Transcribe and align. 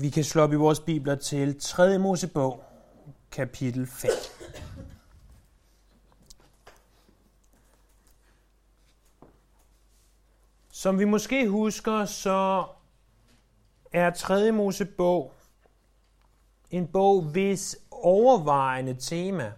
Vi 0.00 0.10
kan 0.10 0.24
slå 0.24 0.42
op 0.42 0.52
i 0.52 0.56
vores 0.56 0.80
bibler 0.80 1.14
til 1.14 1.60
3. 1.60 1.98
Mosebog, 1.98 2.64
kapitel 3.30 3.86
5. 3.86 4.10
Som 10.70 10.98
vi 10.98 11.04
måske 11.04 11.48
husker, 11.48 12.04
så 12.04 12.64
er 13.92 14.10
3. 14.10 14.52
Mosebog 14.52 15.32
en 16.70 16.86
bog, 16.86 17.22
hvis 17.22 17.76
overvejende 17.90 18.96
tema 19.00 19.52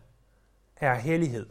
er 0.77 0.95
hellighed. 0.95 1.46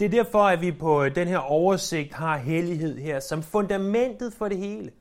Det 0.00 0.06
er 0.06 0.24
derfor, 0.24 0.42
at 0.42 0.60
vi 0.60 0.72
på 0.72 1.08
den 1.08 1.28
her 1.28 1.38
oversigt 1.38 2.12
har 2.12 2.36
hellighed 2.36 2.98
her 2.98 3.20
som 3.20 3.42
fundamentet 3.42 4.32
for 4.32 4.48
det 4.48 4.58
hele. 4.58 4.92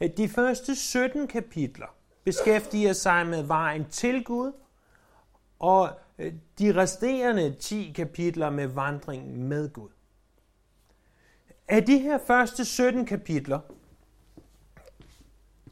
De 0.00 0.28
første 0.28 0.74
17 0.74 1.26
kapitler 1.26 1.86
beskæftiger 2.24 2.92
sig 2.92 3.26
med 3.26 3.42
vejen 3.42 3.84
til 3.90 4.24
Gud, 4.24 4.52
og 5.58 5.90
øh, 6.18 6.32
de 6.58 6.74
resterende 6.74 7.54
10 7.60 7.92
kapitler 7.96 8.50
med 8.50 8.66
vandringen 8.66 9.42
med 9.42 9.72
Gud. 9.72 9.88
Af 11.68 11.84
de 11.84 11.98
her 11.98 12.18
første 12.26 12.64
17 12.64 13.06
kapitler, 13.06 13.60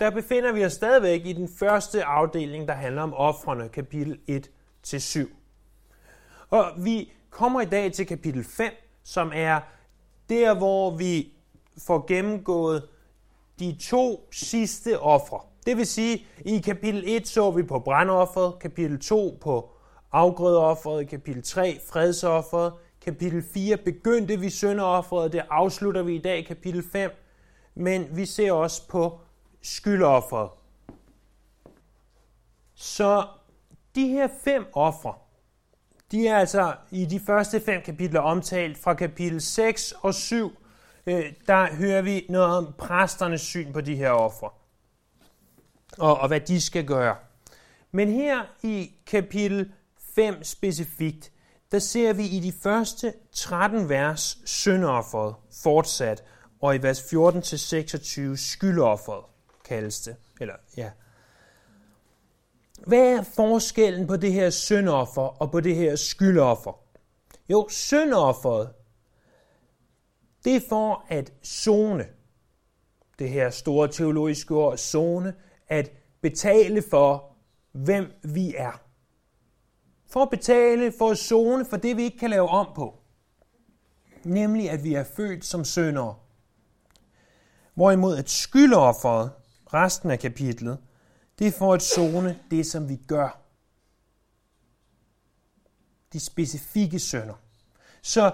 der 0.01 0.11
befinder 0.11 0.53
vi 0.53 0.65
os 0.65 0.73
stadigvæk 0.73 1.27
i 1.27 1.33
den 1.33 1.49
første 1.49 2.05
afdeling, 2.05 2.69
der 2.69 2.75
handler 2.75 3.03
om 3.03 3.15
offrene, 3.15 3.69
kapitel 3.69 4.21
1-7. 4.87 5.29
Og 6.51 6.73
vi 6.85 7.13
kommer 7.31 7.61
i 7.61 7.65
dag 7.65 7.93
til 7.93 8.07
kapitel 8.07 8.45
5, 8.45 8.73
som 9.03 9.31
er 9.35 9.61
der, 10.29 10.55
hvor 10.59 10.97
vi 10.97 11.33
får 11.79 12.07
gennemgået 12.07 12.89
de 13.59 13.77
to 13.81 14.29
sidste 14.33 15.01
ofre. 15.01 15.41
Det 15.67 15.77
vil 15.77 15.87
sige, 15.87 16.27
i 16.45 16.59
kapitel 16.59 17.05
1 17.07 17.29
så 17.29 17.51
vi 17.51 17.63
på 17.63 17.79
brandofferet, 17.79 18.59
kapitel 18.59 19.01
2 19.01 19.39
på 19.41 19.71
afgrødeofferet, 20.13 21.09
kapitel 21.09 21.43
3 21.43 21.79
fredsofferet, 21.89 22.73
kapitel 23.01 23.45
4 23.55 23.77
begyndte 23.77 24.41
vi 24.41 24.51
syndeofferet, 24.51 25.33
det 25.33 25.43
afslutter 25.51 26.03
vi 26.03 26.15
i 26.15 26.23
dag 26.23 26.39
i 26.39 26.43
kapitel 26.43 26.85
5, 26.93 27.11
men 27.75 28.07
vi 28.17 28.27
ser 28.27 28.53
også 28.53 28.89
på 28.89 29.21
skyldofferet. 29.63 30.51
Så 32.75 33.27
de 33.95 34.09
her 34.09 34.29
fem 34.45 34.67
ofre, 34.73 35.15
de 36.13 36.29
er 36.29 36.39
altså 36.39 36.75
i 36.91 37.05
de 37.05 37.21
første 37.21 37.61
fem 37.61 37.83
kapitler 37.85 38.21
omtalt 38.21 38.79
fra 38.79 38.95
kapitel 38.95 39.41
6 39.41 39.93
og 39.93 40.15
7. 40.15 40.53
Øh, 41.07 41.33
der 41.47 41.75
hører 41.75 42.03
vi 42.03 42.27
noget 42.29 42.57
om 42.57 42.75
præsternes 42.79 43.41
syn 43.41 43.73
på 43.73 43.81
de 43.81 43.97
her 43.97 44.11
ofre. 44.11 44.51
Og, 45.99 46.19
og 46.21 46.29
hvad 46.29 46.41
de 46.41 46.61
skal 46.61 46.87
gøre. 46.87 47.17
Men 47.93 48.09
her 48.09 48.43
i 48.63 48.91
kapitel 49.07 49.73
5 50.15 50.45
specifikt, 50.45 51.33
der 51.73 51.79
ser 51.79 52.13
vi 52.13 52.27
i 52.27 52.41
de 52.41 52.53
første 52.63 53.13
13 53.33 53.89
vers 53.89 54.39
syndofferet 54.45 55.35
fortsat, 55.63 56.25
og 56.61 56.77
i 56.77 56.83
vers 56.83 57.01
14-26 57.01 58.37
skyldofferet 58.37 59.25
kaldes 59.65 60.01
det. 60.01 60.17
Eller, 60.41 60.55
ja. 60.77 60.91
Hvad 62.87 63.13
er 63.13 63.23
forskellen 63.23 64.07
på 64.07 64.17
det 64.17 64.33
her 64.33 64.51
syndoffer 64.51 65.43
og 65.43 65.51
på 65.51 65.61
det 65.61 65.77
her 65.77 65.97
skyldoffer? 65.97 66.81
Jo, 67.49 67.67
syndofferet, 67.71 68.71
det 70.45 70.57
er 70.57 70.61
for 70.69 71.07
at 71.09 71.33
zone, 71.45 72.07
det 73.19 73.31
her 73.31 73.51
store 73.51 73.89
teologiske 73.89 74.55
ord, 74.55 74.77
zone, 74.77 75.35
at 75.69 75.93
betale 76.21 76.83
for, 76.91 77.37
hvem 77.73 78.13
vi 78.23 78.55
er. 78.57 78.81
For 80.07 80.23
at 80.23 80.31
betale, 80.31 80.93
for 80.99 81.11
at 81.11 81.19
zone 81.19 81.65
for 81.65 81.77
det, 81.77 81.97
vi 81.97 82.03
ikke 82.03 82.19
kan 82.19 82.31
lave 82.31 82.49
om 82.49 82.69
på. 82.75 82.99
Nemlig, 84.25 84.71
at 84.71 84.85
vi 84.85 84.95
er 84.95 85.05
født 85.05 85.45
som 85.45 85.65
syndere. 85.65 86.15
Hvorimod 87.75 88.17
at 88.17 88.31
skyldofferet, 88.31 89.31
resten 89.75 90.11
af 90.11 90.19
kapitlet, 90.19 90.79
det 91.39 91.47
er 91.47 91.53
for 91.53 91.75
at 91.75 91.83
zone 91.83 92.41
det, 92.51 92.67
som 92.67 92.89
vi 92.89 92.97
gør. 92.97 93.41
De 96.13 96.21
specifikke 96.21 96.99
sønder. 96.99 97.35
Så 98.03 98.33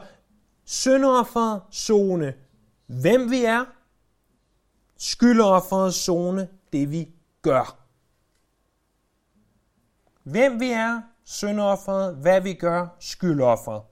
syndofferet 0.65 1.63
zone, 1.73 2.35
hvem 2.87 3.31
vi 3.31 3.45
er. 3.45 3.65
Skyldofferet 4.97 5.95
zone, 5.95 6.49
det 6.73 6.91
vi 6.91 7.09
gør. 7.43 7.77
Hvem 10.23 10.61
vi 10.61 10.71
er, 10.71 11.03
syndofferet, 11.25 12.17
hvad 12.17 12.41
vi 12.41 12.55
gør, 12.55 12.87
skyldofferet. 13.01 13.83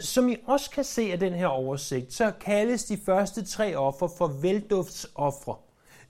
Som 0.00 0.28
I 0.28 0.36
også 0.46 0.70
kan 0.70 0.84
se 0.84 1.12
af 1.12 1.18
den 1.18 1.32
her 1.32 1.46
oversigt, 1.46 2.12
så 2.12 2.32
kaldes 2.40 2.84
de 2.84 2.98
første 3.06 3.44
tre 3.44 3.76
offer 3.76 4.08
for 4.18 4.26
velduftsoffre. 4.26 5.56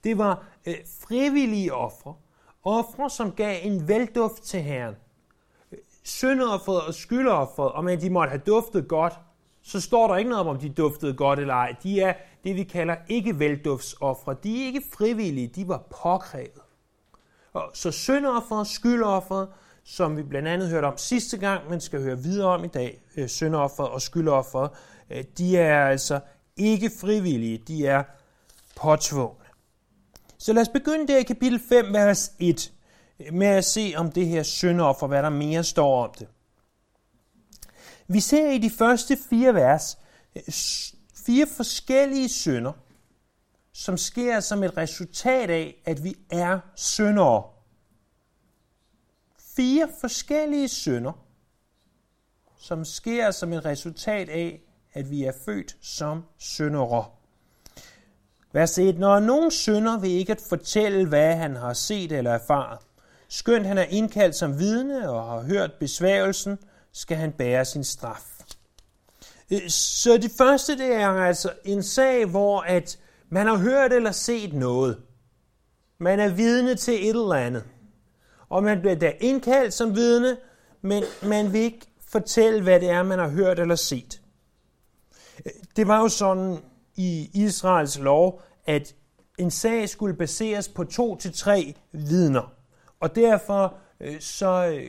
Det 0.03 0.17
var 0.17 0.47
øh, 0.65 0.75
frivillige 1.07 1.73
ofre. 1.73 2.15
Ofre, 2.63 3.09
som 3.09 3.31
gav 3.31 3.59
en 3.63 3.87
velduft 3.87 4.43
til 4.43 4.61
Herren. 4.61 4.95
Syndofferet 6.03 6.81
og 6.81 6.93
skyldofferet, 6.93 7.71
om 7.71 7.87
at 7.87 8.01
de 8.01 8.09
måtte 8.09 8.29
have 8.29 8.41
duftet 8.45 8.87
godt, 8.87 9.13
så 9.67 9.81
står 9.81 10.07
der 10.07 10.15
ikke 10.15 10.29
noget 10.29 10.41
om, 10.41 10.47
om 10.47 10.59
de 10.59 10.69
duftede 10.69 11.13
godt 11.13 11.39
eller 11.39 11.53
ej. 11.53 11.75
De 11.83 12.01
er 12.01 12.13
det, 12.43 12.55
vi 12.55 12.63
kalder 12.63 12.95
ikke 13.09 13.39
velduftsoffre. 13.39 14.35
De 14.43 14.61
er 14.61 14.65
ikke 14.65 14.83
frivillige, 14.93 15.47
de 15.47 15.67
var 15.67 15.83
påkrævet. 16.03 16.61
Og 17.53 17.71
så 17.73 17.91
syndofferet, 17.91 18.67
skyldofferet, 18.67 19.47
som 19.83 20.17
vi 20.17 20.23
blandt 20.23 20.47
andet 20.47 20.69
hørte 20.69 20.85
om 20.85 20.97
sidste 20.97 21.37
gang, 21.37 21.69
men 21.69 21.81
skal 21.81 22.01
høre 22.01 22.17
videre 22.17 22.47
om 22.47 22.63
i 22.63 22.67
dag, 22.67 23.01
øh, 23.17 23.27
syndofferet 23.27 23.89
og 23.89 24.01
skyldofferet, 24.01 24.69
øh, 25.09 25.23
de 25.37 25.57
er 25.57 25.85
altså 25.85 26.19
ikke 26.57 26.91
frivillige, 27.01 27.57
de 27.57 27.87
er 27.87 28.03
påtvungne. 28.75 29.45
Så 30.37 30.53
lad 30.53 30.61
os 30.61 30.69
begynde 30.69 31.07
der 31.07 31.17
i 31.17 31.23
kapitel 31.23 31.61
5, 31.69 31.93
vers 31.93 32.31
1, 32.39 32.73
med 33.31 33.47
at 33.47 33.65
se 33.65 33.93
om 33.97 34.11
det 34.11 34.27
her 34.27 34.43
syndoffer, 34.43 35.07
hvad 35.07 35.23
der 35.23 35.29
mere 35.29 35.63
står 35.63 36.03
om 36.03 36.13
det. 36.19 36.27
Vi 38.07 38.19
ser 38.19 38.51
i 38.51 38.57
de 38.57 38.69
første 38.69 39.17
fire 39.29 39.53
vers 39.53 39.97
øh, 40.35 40.43
fire 41.27 41.47
forskellige 41.47 42.29
synder, 42.29 42.71
som 43.73 43.97
sker 43.97 44.39
som 44.39 44.63
et 44.63 44.77
resultat 44.77 45.49
af, 45.49 45.81
at 45.85 46.03
vi 46.03 46.15
er 46.29 46.59
syndere. 46.75 47.43
Fire 49.55 49.89
forskellige 49.99 50.67
synder, 50.67 51.25
som 52.57 52.85
sker 52.85 53.31
som 53.31 53.53
et 53.53 53.65
resultat 53.65 54.29
af, 54.29 54.61
at 54.93 55.11
vi 55.11 55.23
er 55.23 55.33
født 55.45 55.77
som 55.81 56.23
syndere. 56.37 57.05
Vers 58.51 58.77
1. 58.77 58.99
Når 58.99 59.19
nogen 59.19 59.51
synder 59.51 59.99
vil 59.99 60.11
ikke 60.11 60.31
at 60.31 60.41
fortælle, 60.49 61.07
hvad 61.07 61.35
han 61.35 61.55
har 61.55 61.73
set 61.73 62.11
eller 62.11 62.31
erfaret. 62.31 62.79
Skønt 63.27 63.65
han 63.65 63.77
er 63.77 63.83
indkaldt 63.83 64.35
som 64.35 64.59
vidne 64.59 65.09
og 65.09 65.25
har 65.25 65.41
hørt 65.41 65.71
besværgelsen, 65.79 66.57
skal 66.97 67.17
han 67.17 67.31
bære 67.31 67.65
sin 67.65 67.83
straf. 67.83 68.23
Øh, 69.51 69.69
så 69.69 70.17
det 70.17 70.31
første, 70.37 70.77
det 70.77 70.93
er 70.93 71.09
altså 71.09 71.53
en 71.65 71.83
sag, 71.83 72.25
hvor 72.25 72.61
at 72.61 72.99
man 73.29 73.47
har 73.47 73.57
hørt 73.57 73.93
eller 73.93 74.11
set 74.11 74.53
noget. 74.53 75.01
Man 75.97 76.19
er 76.19 76.29
vidne 76.29 76.75
til 76.75 76.93
et 76.93 77.09
eller 77.09 77.33
andet. 77.33 77.63
Og 78.49 78.63
man 78.63 78.79
bliver 78.79 78.95
da 78.95 79.13
indkaldt 79.19 79.73
som 79.73 79.95
vidne, 79.95 80.37
men 80.81 81.03
man 81.23 81.53
vil 81.53 81.61
ikke 81.61 81.87
fortælle, 82.07 82.63
hvad 82.63 82.79
det 82.79 82.89
er, 82.89 83.03
man 83.03 83.19
har 83.19 83.29
hørt 83.29 83.59
eller 83.59 83.75
set. 83.75 84.21
Øh, 85.45 85.51
det 85.75 85.87
var 85.87 86.01
jo 86.01 86.07
sådan 86.07 86.57
i 86.95 87.29
Israels 87.33 87.99
lov, 87.99 88.41
at 88.65 88.95
en 89.37 89.51
sag 89.51 89.89
skulle 89.89 90.15
baseres 90.15 90.69
på 90.69 90.83
to 90.83 91.15
til 91.15 91.33
tre 91.33 91.75
vidner. 91.91 92.53
Og 92.99 93.15
derfor 93.15 93.77
øh, 93.99 94.19
så 94.19 94.79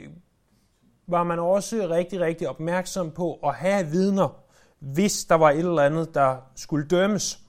var 1.08 1.24
man 1.24 1.38
også 1.38 1.88
rigtig, 1.90 2.20
rigtig 2.20 2.48
opmærksom 2.48 3.10
på 3.10 3.34
at 3.34 3.54
have 3.54 3.86
vidner, 3.86 4.42
hvis 4.78 5.24
der 5.24 5.34
var 5.34 5.50
et 5.50 5.58
eller 5.58 5.82
andet, 5.82 6.14
der 6.14 6.36
skulle 6.56 6.86
dømmes. 6.86 7.40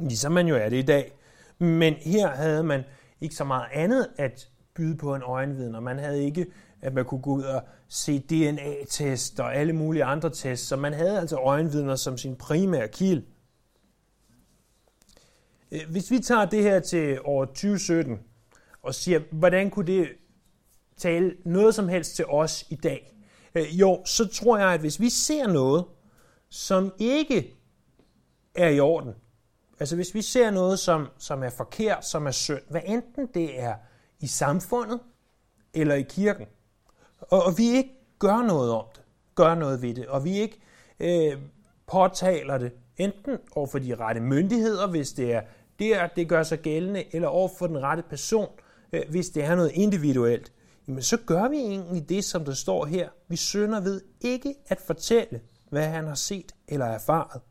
Ligesom 0.00 0.32
man 0.32 0.46
jo 0.46 0.56
er 0.56 0.68
det 0.68 0.76
i 0.76 0.82
dag. 0.82 1.12
Men 1.58 1.94
her 1.94 2.28
havde 2.28 2.64
man 2.64 2.84
ikke 3.20 3.34
så 3.34 3.44
meget 3.44 3.66
andet 3.72 4.08
at 4.16 4.48
byde 4.74 4.96
på 4.96 5.14
en 5.14 5.22
øjenvidner. 5.22 5.80
Man 5.80 5.98
havde 5.98 6.24
ikke, 6.24 6.46
at 6.82 6.94
man 6.94 7.04
kunne 7.04 7.22
gå 7.22 7.30
ud 7.30 7.42
og 7.42 7.62
se 7.88 8.18
DNA-test 8.18 9.40
og 9.40 9.56
alle 9.56 9.72
mulige 9.72 10.04
andre 10.04 10.30
tests, 10.30 10.68
så 10.68 10.76
man 10.76 10.92
havde 10.92 11.20
altså 11.20 11.36
øjenvidner 11.36 11.96
som 11.96 12.18
sin 12.18 12.36
primære 12.36 12.88
kilde. 12.88 13.24
Øh, 15.72 15.80
hvis 15.90 16.10
vi 16.10 16.18
tager 16.18 16.44
det 16.44 16.62
her 16.62 16.80
til 16.80 17.18
år 17.24 17.44
2017 17.44 18.18
og 18.82 18.94
siger, 18.94 19.20
hvordan 19.30 19.70
kunne 19.70 19.86
det 19.86 20.08
tale 20.98 21.34
noget 21.44 21.74
som 21.74 21.88
helst 21.88 22.16
til 22.16 22.26
os 22.26 22.66
i 22.70 22.74
dag? 22.74 23.14
Øh, 23.54 23.80
jo, 23.80 24.02
så 24.04 24.28
tror 24.28 24.58
jeg, 24.58 24.68
at 24.68 24.80
hvis 24.80 25.00
vi 25.00 25.10
ser 25.10 25.46
noget, 25.46 25.84
som 26.50 26.92
ikke 26.98 27.54
er 28.54 28.68
i 28.68 28.80
orden, 28.80 29.14
Altså 29.80 29.96
hvis 29.96 30.14
vi 30.14 30.22
ser 30.22 30.50
noget, 30.50 30.78
som, 30.78 31.08
som 31.18 31.42
er 31.42 31.50
forkert, 31.50 32.06
som 32.06 32.26
er 32.26 32.30
synd, 32.30 32.62
hvad 32.70 32.80
enten 32.84 33.26
det 33.34 33.60
er 33.60 33.74
i 34.20 34.26
samfundet 34.26 35.00
eller 35.74 35.94
i 35.94 36.02
kirken, 36.02 36.46
og, 37.20 37.42
og 37.44 37.58
vi 37.58 37.64
ikke 37.64 37.90
gør 38.18 38.42
noget 38.42 38.72
om 38.72 38.84
det, 38.94 39.02
gør 39.34 39.54
noget 39.54 39.82
ved 39.82 39.94
det, 39.94 40.06
og 40.06 40.24
vi 40.24 40.38
ikke 40.38 40.60
øh, 41.00 41.38
påtaler 41.86 42.58
det, 42.58 42.72
enten 42.96 43.38
over 43.52 43.66
for 43.66 43.78
de 43.78 43.94
rette 43.94 44.20
myndigheder, 44.20 44.86
hvis 44.86 45.12
det 45.12 45.34
er 45.34 45.42
der, 45.78 46.06
det 46.06 46.28
gør 46.28 46.42
sig 46.42 46.58
gældende, 46.58 47.14
eller 47.14 47.28
over 47.28 47.48
for 47.58 47.66
den 47.66 47.82
rette 47.82 48.02
person, 48.02 48.48
øh, 48.92 49.02
hvis 49.10 49.28
det 49.28 49.44
er 49.44 49.54
noget 49.54 49.70
individuelt, 49.74 50.52
jamen 50.88 51.02
så 51.02 51.16
gør 51.26 51.48
vi 51.48 51.56
egentlig 51.56 52.08
det, 52.08 52.24
som 52.24 52.44
der 52.44 52.54
står 52.54 52.84
her. 52.84 53.08
Vi 53.28 53.36
synder 53.36 53.80
ved 53.80 54.02
ikke 54.20 54.54
at 54.66 54.80
fortælle, 54.80 55.40
hvad 55.70 55.86
han 55.86 56.06
har 56.06 56.14
set 56.14 56.54
eller 56.68 56.86
erfaret. 56.86 57.42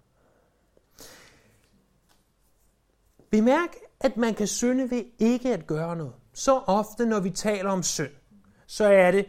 Bemærk, 3.32 3.76
at 4.00 4.18
man 4.18 4.34
kan 4.34 4.48
synde 4.48 4.92
ved 4.92 5.04
ikke 5.20 5.54
at 5.54 5.68
gøre 5.68 5.96
noget. 5.96 6.14
Så 6.34 6.58
ofte, 6.58 7.06
når 7.06 7.20
vi 7.20 7.30
taler 7.30 7.70
om 7.70 7.84
synd, 7.84 8.12
så 8.68 8.86
er 8.86 9.12
det, 9.12 9.26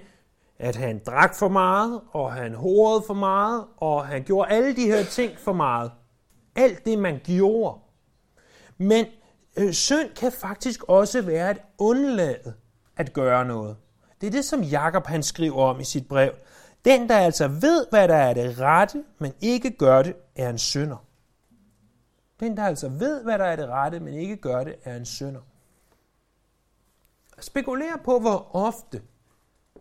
at 0.58 0.76
han 0.76 1.02
drak 1.06 1.34
for 1.34 1.48
meget, 1.48 2.00
og 2.10 2.32
han 2.32 2.54
horede 2.54 3.04
for 3.06 3.14
meget, 3.14 3.66
og 3.76 4.06
han 4.06 4.24
gjorde 4.24 4.50
alle 4.50 4.76
de 4.76 4.86
her 4.86 5.04
ting 5.04 5.38
for 5.38 5.52
meget. 5.52 5.92
Alt 6.56 6.84
det, 6.84 6.98
man 6.98 7.20
gjorde. 7.24 7.78
Men 8.78 9.06
øh, 9.56 9.72
synd 9.72 10.14
kan 10.16 10.32
faktisk 10.32 10.84
også 10.88 11.22
være 11.22 11.50
at 11.50 11.60
undlade 11.78 12.54
at 12.96 13.12
gøre 13.12 13.44
noget. 13.44 13.76
Det 14.20 14.26
er 14.26 14.30
det, 14.30 14.44
som 14.44 14.62
Jakob 14.62 15.06
han 15.06 15.22
skriver 15.22 15.64
om 15.64 15.80
i 15.80 15.84
sit 15.84 16.08
brev. 16.08 16.32
Den, 16.84 17.08
der 17.08 17.16
altså 17.16 17.48
ved, 17.48 17.86
hvad 17.90 18.08
der 18.08 18.14
er 18.14 18.34
det 18.34 18.58
rette, 18.58 19.04
men 19.18 19.32
ikke 19.40 19.70
gør 19.70 20.02
det, 20.02 20.16
er 20.36 20.50
en 20.50 20.58
synder. 20.58 21.04
Den, 22.40 22.56
der 22.56 22.64
altså 22.64 22.88
ved, 22.88 23.22
hvad 23.22 23.38
der 23.38 23.44
er 23.44 23.56
det 23.56 23.68
rette, 23.68 24.00
men 24.00 24.14
ikke 24.14 24.36
gør 24.36 24.64
det, 24.64 24.76
er 24.84 24.96
en 24.96 25.06
synder. 25.06 25.40
Spekuler 27.40 27.96
på, 28.04 28.18
hvor 28.18 28.56
ofte 28.56 29.02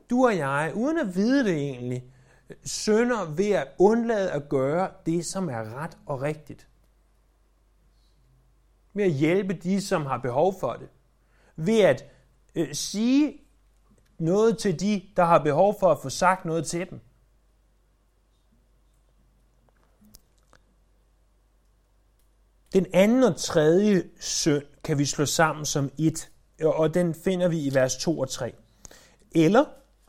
du 0.10 0.26
og 0.26 0.38
jeg, 0.38 0.72
uden 0.76 0.98
at 0.98 1.16
vide 1.16 1.44
det 1.44 1.54
egentlig, 1.54 2.04
synder 2.64 3.26
ved 3.26 3.52
at 3.52 3.68
undlade 3.80 4.32
at 4.32 4.50
gøre 4.50 4.92
det, 5.06 5.26
som 5.26 5.50
er 5.50 5.84
ret 5.84 5.98
og 6.06 6.22
rigtigt. 6.22 6.68
Ved 8.94 9.04
at 9.04 9.12
hjælpe 9.12 9.54
de, 9.54 9.82
som 9.82 10.06
har 10.06 10.18
behov 10.18 10.60
for 10.60 10.74
det. 10.74 10.90
Ved 11.56 11.80
at 11.80 12.06
øh, 12.56 12.74
sige 12.74 13.47
noget 14.20 14.58
til 14.58 14.80
de, 14.80 15.02
der 15.16 15.24
har 15.26 15.40
behov 15.40 15.80
for 15.80 15.92
at 15.92 16.00
få 16.02 16.10
sagt 16.10 16.46
noget 16.46 16.66
til 16.66 16.90
dem. 16.90 17.00
Den 22.74 22.86
anden 22.94 23.24
og 23.24 23.36
tredje 23.36 24.04
synd 24.20 24.64
kan 24.84 24.98
vi 24.98 25.06
slå 25.06 25.26
sammen 25.26 25.66
som 25.66 25.92
et, 25.98 26.32
og 26.64 26.94
den 26.94 27.16
finder 27.16 27.48
vi 27.48 27.66
i 27.66 27.74
vers 27.74 27.98
2 27.98 28.20
og 28.20 28.30
3. 28.30 28.54
Eller 29.32 29.66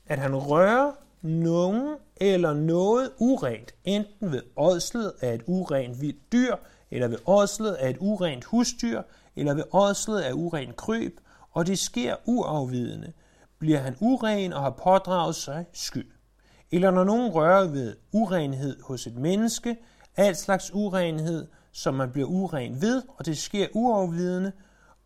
at 0.07 0.19
han 0.19 0.37
rører 0.37 0.93
nogen 1.23 1.97
eller 2.17 2.55
noget 2.55 3.13
urent, 3.19 3.75
enten 3.85 4.33
ved 4.33 4.43
ådslet 4.57 5.13
af 5.21 5.35
et 5.35 5.43
urent 5.47 6.01
vildt 6.01 6.33
dyr, 6.33 6.57
eller 6.91 7.09
ved 7.09 7.19
ådslet 7.27 7.75
af 7.75 7.91
et 7.91 7.97
urent 8.01 8.45
husdyr, 8.45 9.03
eller 9.37 9.55
ved 9.55 9.65
ådslet 9.73 10.21
af 10.21 10.33
urent 10.33 10.77
kryb, 10.77 11.21
og 11.51 11.67
det 11.67 11.79
sker 11.79 12.17
uafvidende, 12.25 13.13
bliver 13.59 13.79
han 13.79 13.97
uren 14.01 14.53
og 14.53 14.63
har 14.63 14.71
pådraget 14.71 15.35
sig 15.35 15.65
skyld. 15.73 16.11
Eller 16.71 16.91
når 16.91 17.05
nogen 17.05 17.31
rører 17.31 17.69
ved 17.69 17.97
urenhed 18.13 18.83
hos 18.83 19.07
et 19.07 19.17
menneske, 19.17 19.77
al 20.17 20.37
slags 20.37 20.75
urenhed, 20.75 21.47
som 21.73 21.95
man 21.95 22.11
bliver 22.13 22.29
uren 22.29 22.83
ved, 22.83 23.03
og 23.09 23.27
det 23.27 23.39
sker 23.39 23.67
uafvidende, 23.73 24.53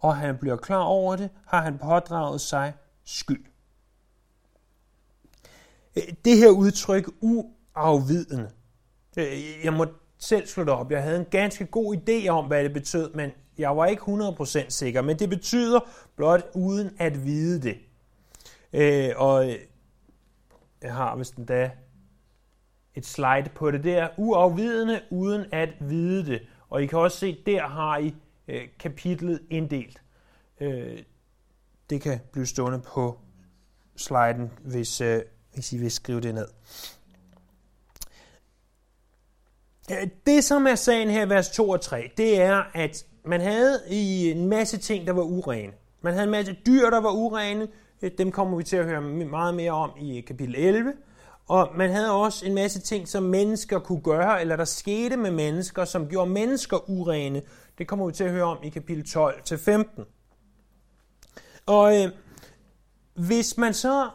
og 0.00 0.16
han 0.16 0.36
bliver 0.38 0.56
klar 0.56 0.82
over 0.82 1.16
det, 1.16 1.30
har 1.46 1.62
han 1.62 1.78
pådraget 1.78 2.40
sig 2.40 2.72
skyld. 3.04 3.44
Øh, 5.96 6.02
det 6.24 6.36
her 6.36 6.48
udtryk 6.48 7.10
uafvidende, 7.20 8.50
øh, 9.16 9.64
jeg 9.64 9.72
må 9.72 9.86
selv 10.18 10.46
slå 10.46 10.64
det 10.64 10.72
op. 10.72 10.90
Jeg 10.90 11.02
havde 11.02 11.18
en 11.18 11.26
ganske 11.30 11.66
god 11.66 11.96
idé 11.96 12.28
om, 12.28 12.46
hvad 12.46 12.64
det 12.64 12.72
betød, 12.72 13.12
men 13.14 13.30
jeg 13.58 13.76
var 13.76 13.86
ikke 13.86 14.02
100% 14.02 14.68
sikker. 14.68 15.02
Men 15.02 15.18
det 15.18 15.28
betyder 15.28 15.80
blot 16.16 16.42
uden 16.54 16.90
at 16.98 17.24
vide 17.24 17.62
det. 17.62 17.76
Øh, 18.72 19.10
og 19.16 19.50
øh, 19.50 19.58
jeg 20.82 20.94
har 20.94 21.16
vist 21.16 21.34
endda 21.34 21.70
et 22.94 23.06
slide 23.06 23.50
på 23.54 23.70
det 23.70 23.84
der. 23.84 24.08
Uafvidende 24.16 25.00
uden 25.10 25.44
at 25.52 25.68
vide 25.80 26.26
det. 26.26 26.42
Og 26.68 26.82
I 26.82 26.86
kan 26.86 26.98
også 26.98 27.18
se, 27.18 27.42
der 27.46 27.66
har 27.66 27.98
I 27.98 28.14
øh, 28.48 28.68
kapitlet 28.78 29.42
inddelt. 29.50 30.02
Øh, 30.60 31.02
det 31.90 32.00
kan 32.00 32.20
blive 32.32 32.46
stående 32.46 32.80
på 32.80 33.18
sliden, 33.96 34.52
hvis, 34.64 35.00
øh, 35.00 35.22
hvis 35.54 35.72
I 35.72 35.78
vil 35.78 35.90
skrive 35.90 36.20
det 36.20 36.34
ned. 36.34 36.48
Øh, 39.90 40.08
det, 40.26 40.44
som 40.44 40.66
er 40.66 40.74
sagen 40.74 41.10
her 41.10 41.26
i 41.26 41.28
vers 41.28 41.50
2 41.50 41.68
og 41.68 41.80
3, 41.80 42.10
det 42.16 42.40
er, 42.40 42.62
at 42.74 43.06
man 43.24 43.40
havde 43.40 43.80
i 43.90 44.30
en 44.30 44.48
masse 44.48 44.78
ting, 44.78 45.06
der 45.06 45.12
var 45.12 45.22
urene. 45.22 45.72
Man 46.00 46.12
havde 46.12 46.24
en 46.24 46.30
masse 46.30 46.56
dyr, 46.66 46.90
der 46.90 47.00
var 47.00 47.10
urene. 47.10 47.68
Øh, 48.02 48.10
dem 48.18 48.32
kommer 48.32 48.56
vi 48.56 48.62
til 48.62 48.76
at 48.76 48.84
høre 48.84 49.00
meget 49.00 49.54
mere 49.54 49.72
om 49.72 49.90
i 50.00 50.20
kapitel 50.20 50.54
11. 50.54 50.92
Og 51.48 51.70
man 51.76 51.90
havde 51.90 52.10
også 52.10 52.46
en 52.46 52.54
masse 52.54 52.80
ting, 52.80 53.08
som 53.08 53.22
mennesker 53.22 53.78
kunne 53.78 54.00
gøre, 54.00 54.40
eller 54.40 54.56
der 54.56 54.64
skete 54.64 55.16
med 55.16 55.30
mennesker, 55.30 55.84
som 55.84 56.08
gjorde 56.08 56.30
mennesker 56.30 56.90
urene. 56.90 57.42
Det 57.78 57.88
kommer 57.88 58.06
vi 58.06 58.12
til 58.12 58.24
at 58.24 58.30
høre 58.30 58.44
om 58.44 58.58
i 58.62 58.68
kapitel 58.68 59.04
12-15. 59.18 60.04
Og 61.66 62.02
øh, 62.02 62.10
hvis 63.14 63.58
man 63.58 63.74
så 63.74 64.10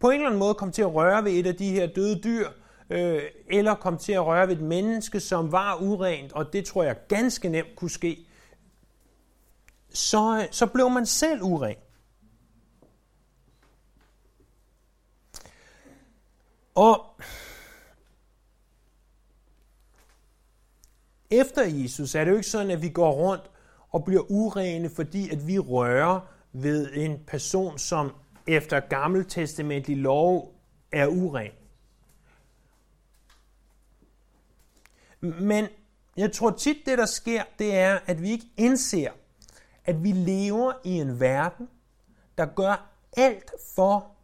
på 0.00 0.10
en 0.10 0.14
eller 0.14 0.26
anden 0.26 0.38
måde 0.38 0.54
kom 0.54 0.72
til 0.72 0.82
at 0.82 0.94
røre 0.94 1.24
ved 1.24 1.32
et 1.32 1.46
af 1.46 1.54
de 1.54 1.70
her 1.70 1.86
døde 1.86 2.20
dyr, 2.24 2.48
øh, 2.90 3.22
eller 3.50 3.74
kom 3.74 3.98
til 3.98 4.12
at 4.12 4.26
røre 4.26 4.48
ved 4.48 4.56
et 4.56 4.62
menneske, 4.62 5.20
som 5.20 5.52
var 5.52 5.76
urent, 5.82 6.32
og 6.32 6.52
det 6.52 6.64
tror 6.64 6.82
jeg 6.82 6.96
ganske 7.08 7.48
nemt 7.48 7.76
kunne 7.76 7.90
ske, 7.90 8.26
så, 9.92 10.38
øh, 10.38 10.44
så 10.50 10.66
blev 10.66 10.90
man 10.90 11.06
selv 11.06 11.42
uren. 11.42 11.76
Og 16.76 17.20
efter 21.30 21.62
Jesus 21.64 22.14
er 22.14 22.24
det 22.24 22.30
jo 22.30 22.36
ikke 22.36 22.48
sådan, 22.48 22.70
at 22.70 22.82
vi 22.82 22.88
går 22.88 23.12
rundt 23.12 23.50
og 23.90 24.04
bliver 24.04 24.30
urene, 24.30 24.90
fordi 24.90 25.30
at 25.30 25.46
vi 25.46 25.58
rører 25.58 26.20
ved 26.52 26.90
en 26.94 27.24
person, 27.26 27.78
som 27.78 28.12
efter 28.46 28.80
gammeltestamentlig 28.80 29.96
lov 29.96 30.54
er 30.92 31.06
uren. 31.06 31.50
Men 35.20 35.68
jeg 36.16 36.32
tror 36.32 36.50
tit, 36.50 36.76
det 36.86 36.98
der 36.98 37.06
sker, 37.06 37.42
det 37.58 37.74
er, 37.74 37.98
at 38.06 38.22
vi 38.22 38.30
ikke 38.30 38.46
indser, 38.56 39.10
at 39.84 40.02
vi 40.04 40.12
lever 40.12 40.72
i 40.84 40.90
en 40.90 41.20
verden, 41.20 41.68
der 42.38 42.46
gør 42.46 42.88
alt 43.16 43.50
for, 43.74 44.15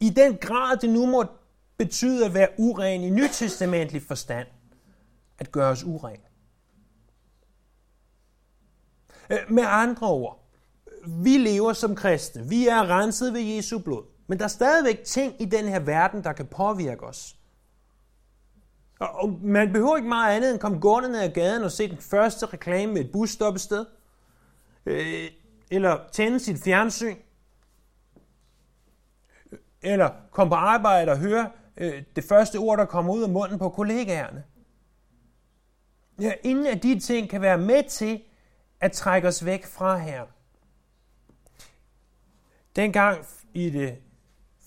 i 0.00 0.10
den 0.10 0.36
grad 0.36 0.76
det 0.76 0.90
nu 0.90 1.06
må 1.06 1.24
betyde 1.76 2.26
at 2.26 2.34
være 2.34 2.48
uren 2.58 3.00
i 3.00 3.10
nytestamentlig 3.10 4.02
forstand, 4.02 4.46
at 5.38 5.52
gøre 5.52 5.70
os 5.70 5.84
uren. 5.84 6.20
Øh, 9.30 9.38
med 9.48 9.64
andre 9.66 10.06
ord, 10.06 10.44
vi 11.06 11.38
lever 11.38 11.72
som 11.72 11.94
kristne. 11.94 12.48
Vi 12.48 12.68
er 12.68 12.90
renset 12.98 13.34
ved 13.34 13.40
Jesu 13.40 13.78
blod. 13.78 14.04
Men 14.26 14.38
der 14.38 14.44
er 14.44 14.48
stadigvæk 14.48 15.04
ting 15.04 15.42
i 15.42 15.44
den 15.44 15.64
her 15.64 15.80
verden, 15.80 16.24
der 16.24 16.32
kan 16.32 16.46
påvirke 16.46 17.02
os. 17.02 17.36
Og 18.98 19.38
man 19.42 19.72
behøver 19.72 19.96
ikke 19.96 20.08
meget 20.08 20.36
andet 20.36 20.50
end 20.50 20.54
at 20.54 20.60
komme 20.60 20.80
gående 20.80 21.08
ned 21.08 21.20
ad 21.20 21.30
gaden 21.30 21.62
og 21.64 21.72
se 21.72 21.88
den 21.88 21.98
første 21.98 22.46
reklame 22.46 22.92
med 22.92 23.00
et 23.00 23.12
busstoppested. 23.12 23.86
Øh, 24.86 25.30
eller 25.70 25.98
tænde 26.12 26.40
sit 26.40 26.62
fjernsyn. 26.64 27.16
Eller 29.82 30.10
kom 30.30 30.48
på 30.48 30.54
arbejde 30.54 31.12
og 31.12 31.18
høre 31.18 31.50
øh, 31.76 32.02
det 32.16 32.24
første 32.24 32.56
ord, 32.56 32.78
der 32.78 32.84
kommer 32.84 33.12
ud 33.12 33.22
af 33.22 33.28
munden 33.28 33.58
på 33.58 33.68
kollegaerne. 33.68 34.44
Ja, 36.20 36.32
ingen 36.44 36.66
af 36.66 36.80
de 36.80 37.00
ting 37.00 37.30
kan 37.30 37.40
være 37.40 37.58
med 37.58 37.88
til 37.88 38.22
at 38.80 38.92
trække 38.92 39.28
os 39.28 39.44
væk 39.44 39.66
fra 39.66 39.98
her. 39.98 40.24
Dengang 42.76 43.26
i 43.54 43.70
det 43.70 43.98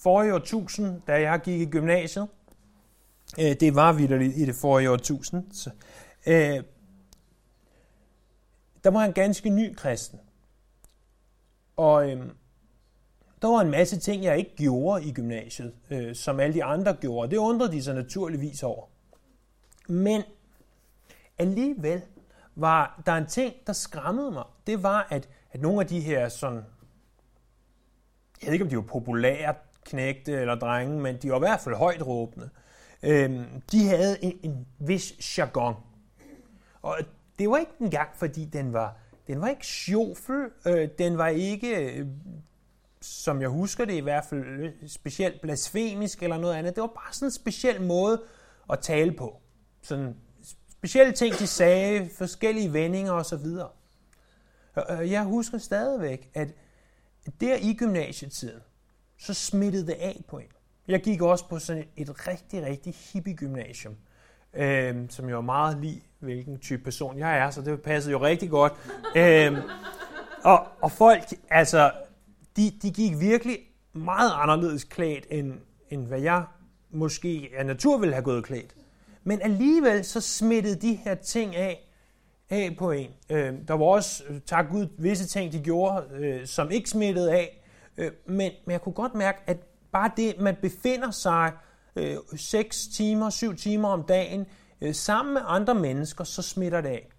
forrige 0.04 0.34
årtusind, 0.34 1.02
da 1.08 1.22
jeg 1.22 1.42
gik 1.42 1.62
i 1.62 1.66
gymnasiet, 1.66 2.28
Øh, 3.40 3.56
det 3.60 3.76
var 3.76 3.94
vidderligt 3.94 4.38
i 4.38 4.46
det 4.46 4.56
forrige 4.56 4.92
årtusind. 4.92 5.52
Så, 5.52 5.70
øh, 6.28 6.64
der 8.84 8.90
var 8.90 9.04
en 9.06 9.14
ganske 9.14 9.50
ny 9.50 9.76
kristen. 9.76 10.20
Og 11.76 12.12
øh, 12.12 12.32
der 13.44 13.50
var 13.50 13.62
en 13.62 13.72
masse 13.72 14.00
ting, 14.00 14.24
jeg 14.24 14.38
ikke 14.38 14.56
gjorde 14.56 15.04
i 15.06 15.14
gymnasiet, 15.14 15.74
øh, 15.90 16.16
som 16.16 16.40
alle 16.40 16.54
de 16.54 16.64
andre 16.64 16.94
gjorde. 16.94 17.32
Det 17.32 17.38
undrede 17.38 17.72
de 17.72 17.84
sig 17.84 17.96
naturligvis 17.96 18.64
over. 18.64 18.86
Men 19.88 20.24
alligevel, 21.38 22.02
var 22.56 23.02
der 23.06 23.14
en 23.14 23.28
ting, 23.28 23.54
der 23.68 23.74
skræmmede 23.74 24.32
mig. 24.32 24.44
Det 24.68 24.84
var, 24.84 25.08
at, 25.10 25.30
at 25.52 25.62
nogle 25.62 25.82
af 25.82 25.88
de 25.88 26.00
her 26.00 26.30
sådan, 26.30 26.66
jeg 28.42 28.48
ved 28.48 28.54
ikke, 28.54 28.64
om 28.64 28.70
de 28.70 28.76
var 28.76 28.82
populære 28.82 29.56
knægte 29.86 30.32
eller 30.32 30.56
drenge, 30.56 31.02
men 31.02 31.18
de 31.22 31.30
var 31.30 31.36
i 31.36 31.40
hvert 31.40 31.60
fald 31.60 31.76
højt 31.76 32.08
råbende. 32.08 32.50
Øhm, 33.04 33.46
de 33.72 33.88
havde 33.88 34.24
en, 34.24 34.40
en 34.44 34.68
vis 34.80 35.38
jargon. 35.38 35.76
Og 36.82 36.98
det 37.40 37.50
var 37.50 37.58
ikke 37.58 37.72
engang, 37.80 38.10
fordi 38.16 38.46
den 38.46 38.74
var, 38.74 38.96
den 39.28 39.42
var 39.42 39.48
ikke 39.48 39.68
sjofel, 39.68 40.50
øh, 40.68 40.90
den 40.98 41.18
var 41.18 41.28
ikke, 41.28 41.98
øh, 42.00 42.08
som 43.04 43.42
jeg 43.42 43.50
husker 43.50 43.86
det 43.86 43.94
i 43.94 44.00
hvert 44.00 44.26
fald, 44.26 44.42
øh, 44.42 44.72
specielt 44.88 45.42
blasfemisk 45.42 46.24
eller 46.24 46.38
noget 46.38 46.56
andet. 46.56 46.76
Det 46.76 46.82
var 46.82 46.88
bare 46.88 47.14
sådan 47.14 47.28
en 47.28 47.32
speciel 47.32 47.82
måde 47.82 48.22
at 48.72 48.80
tale 48.80 49.12
på. 49.12 49.42
Sådan 49.82 50.16
specielle 50.70 51.14
ting, 51.14 51.40
de 51.40 51.48
sagde, 51.48 52.10
forskellige 52.18 52.74
vendinger 52.74 53.12
osv. 53.12 53.46
Jeg 54.90 55.24
husker 55.24 55.58
stadigvæk, 55.58 56.30
at 56.34 56.48
der 57.42 57.56
i 57.56 57.74
gymnasietiden, 57.74 58.62
så 59.18 59.34
smittede 59.34 59.88
det 59.88 59.94
af 59.94 60.24
på 60.28 60.38
en. 60.38 60.48
Jeg 60.88 61.02
gik 61.02 61.22
også 61.22 61.48
på 61.48 61.60
sådan 61.60 61.86
et 61.98 62.28
rigtig, 62.28 62.64
rigtig 62.64 62.94
hippie 63.14 63.36
gymnasium, 63.36 63.96
øh, 64.54 64.96
som 65.10 65.30
jo 65.30 65.38
er 65.38 65.42
meget 65.42 65.78
lige, 65.82 66.04
hvilken 66.20 66.60
type 66.60 66.84
person 66.84 67.18
jeg 67.18 67.38
er, 67.38 67.52
så 67.52 67.62
det 67.62 67.82
passede 67.82 68.12
jo 68.12 68.22
rigtig 68.22 68.50
godt. 68.50 68.74
øh, 69.16 69.58
og, 70.44 70.68
og 70.82 70.92
folk, 70.92 71.24
altså, 71.50 71.92
de, 72.58 72.72
de 72.82 72.92
gik 72.92 73.20
virkelig 73.20 73.58
meget 73.94 74.32
anderledes 74.36 74.84
klædt, 74.84 75.28
end, 75.32 75.54
end 75.90 76.08
hvad 76.08 76.22
jeg 76.22 76.46
måske 76.92 77.52
af 77.58 77.66
natur 77.66 77.98
ville 77.98 78.14
have 78.14 78.24
gået 78.24 78.44
klædt. 78.44 78.76
Men 79.24 79.42
alligevel 79.42 80.06
så 80.06 80.22
smittede 80.22 80.76
de 80.76 80.94
her 80.96 81.16
ting 81.16 81.56
af, 81.56 81.90
af 82.50 82.76
på 82.80 82.92
en. 82.92 83.10
Øh, 83.30 83.54
der 83.68 83.74
var 83.74 83.86
også, 83.86 84.24
øh, 84.30 84.42
tak 84.46 84.70
Gud, 84.70 84.88
visse 84.98 85.28
ting, 85.28 85.54
de 85.54 85.60
gjorde, 85.60 86.08
øh, 86.12 86.48
som 86.48 86.72
ikke 86.72 86.90
smittede 86.90 87.32
af. 87.32 87.64
Øh, 87.98 88.12
men, 88.26 88.52
men 88.66 88.72
jeg 88.72 88.82
kunne 88.82 88.94
godt 88.94 89.16
mærke, 89.16 89.40
at 89.48 89.58
bare 89.92 90.12
det, 90.18 90.40
man 90.40 90.56
befinder 90.62 91.12
sig 91.12 91.52
øh, 91.96 92.18
6 92.36 92.88
timer, 92.88 93.30
7 93.30 93.56
timer 93.56 93.90
om 93.90 94.04
dagen, 94.04 94.46
øh, 94.82 94.96
sammen 94.96 95.34
med 95.34 95.42
andre 95.46 95.76
mennesker, 95.76 96.24
så 96.24 96.42
smitter 96.42 96.82
det 96.82 96.90
af. 96.90 97.10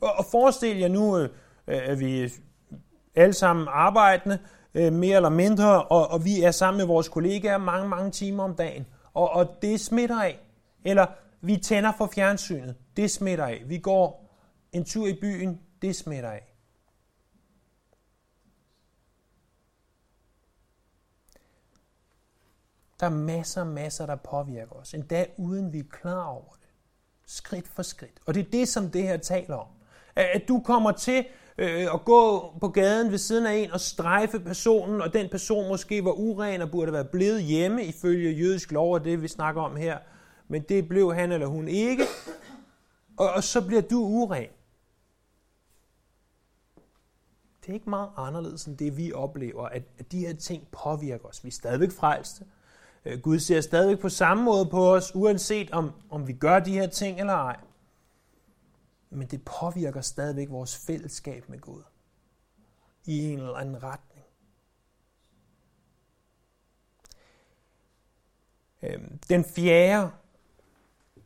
Og, 0.00 0.12
og 0.12 0.24
forestil 0.30 0.78
jer 0.78 0.88
nu, 0.88 1.18
øh, 1.18 1.28
at 1.66 2.00
vi 2.00 2.32
alle 3.14 3.32
sammen 3.32 3.68
arbejdende, 3.70 4.38
øh, 4.74 4.92
mere 4.92 5.16
eller 5.16 5.28
mindre, 5.28 5.82
og, 5.82 6.08
og 6.08 6.24
vi 6.24 6.42
er 6.42 6.50
sammen 6.50 6.78
med 6.78 6.86
vores 6.86 7.08
kollegaer 7.08 7.58
mange, 7.58 7.88
mange 7.88 8.10
timer 8.10 8.44
om 8.44 8.54
dagen. 8.54 8.86
Og, 9.14 9.30
og 9.30 9.62
det 9.62 9.80
smitter 9.80 10.22
af. 10.22 10.38
Eller 10.84 11.06
vi 11.40 11.56
tænder 11.56 11.92
for 11.98 12.10
fjernsynet, 12.14 12.76
det 12.96 13.10
smitter 13.10 13.46
af. 13.46 13.62
Vi 13.66 13.78
går 13.78 14.36
en 14.72 14.84
tur 14.84 15.06
i 15.06 15.18
byen, 15.20 15.60
det 15.82 15.96
smitter 15.96 16.30
af. 16.30 16.46
Der 23.00 23.06
er 23.06 23.10
masser 23.10 23.60
og 23.60 23.66
masser, 23.66 24.06
der 24.06 24.16
påvirker 24.16 24.72
os, 24.72 24.94
endda 24.94 25.26
uden 25.36 25.72
vi 25.72 25.78
er 25.78 25.84
klar 25.90 26.24
over 26.24 26.52
det. 26.52 26.68
Skridt 27.26 27.68
for 27.68 27.82
skridt. 27.82 28.20
Og 28.26 28.34
det 28.34 28.46
er 28.46 28.50
det, 28.50 28.68
som 28.68 28.90
det 28.90 29.02
her 29.02 29.16
taler 29.16 29.56
om. 29.56 29.66
At 30.16 30.42
du 30.48 30.60
kommer 30.60 30.92
til 30.92 31.26
øh, 31.58 31.94
at 31.94 32.04
gå 32.04 32.54
på 32.60 32.68
gaden 32.68 33.10
ved 33.10 33.18
siden 33.18 33.46
af 33.46 33.54
en 33.54 33.72
og 33.72 33.80
strejfe 33.80 34.40
personen, 34.40 35.00
og 35.02 35.12
den 35.12 35.28
person 35.28 35.68
måske 35.68 36.04
var 36.04 36.12
uren 36.12 36.62
og 36.62 36.70
burde 36.70 36.92
være 36.92 37.04
blevet 37.04 37.42
hjemme 37.42 37.84
ifølge 37.84 38.30
jødisk 38.30 38.72
lov, 38.72 38.94
og 38.94 39.04
det 39.04 39.22
vi 39.22 39.28
snakker 39.28 39.62
om 39.62 39.76
her. 39.76 39.98
Men 40.48 40.62
det 40.62 40.88
blev 40.88 41.14
han 41.14 41.32
eller 41.32 41.46
hun 41.46 41.68
ikke. 41.68 42.04
Og, 43.16 43.30
og 43.30 43.44
så 43.44 43.66
bliver 43.66 43.82
du 43.82 43.98
uren. 43.98 44.48
Det 47.60 47.68
er 47.68 47.74
ikke 47.74 47.90
meget 47.90 48.08
anderledes 48.16 48.64
end 48.64 48.76
det, 48.76 48.96
vi 48.96 49.12
oplever, 49.12 49.66
at, 49.66 49.82
at 49.98 50.12
de 50.12 50.18
her 50.18 50.34
ting 50.34 50.68
påvirker 50.72 51.28
os. 51.28 51.44
Vi 51.44 51.48
er 51.48 51.52
stadigvæk 51.52 51.90
frelste. 51.90 52.44
Øh, 53.04 53.20
Gud 53.20 53.38
ser 53.38 53.60
stadigvæk 53.60 53.98
på 53.98 54.08
samme 54.08 54.44
måde 54.44 54.66
på 54.66 54.94
os, 54.94 55.14
uanset 55.14 55.70
om, 55.70 55.90
om 56.10 56.28
vi 56.28 56.32
gør 56.32 56.58
de 56.58 56.72
her 56.72 56.86
ting 56.86 57.20
eller 57.20 57.32
ej. 57.32 57.56
Men 59.10 59.28
det 59.28 59.44
påvirker 59.44 60.00
stadigvæk 60.00 60.50
vores 60.50 60.76
fællesskab 60.76 61.48
med 61.48 61.58
Gud 61.60 61.82
i 63.04 63.32
en 63.32 63.38
eller 63.38 63.54
anden 63.54 63.82
retning. 63.82 64.24
Øhm, 68.82 69.18
den 69.28 69.44
fjerde 69.44 70.10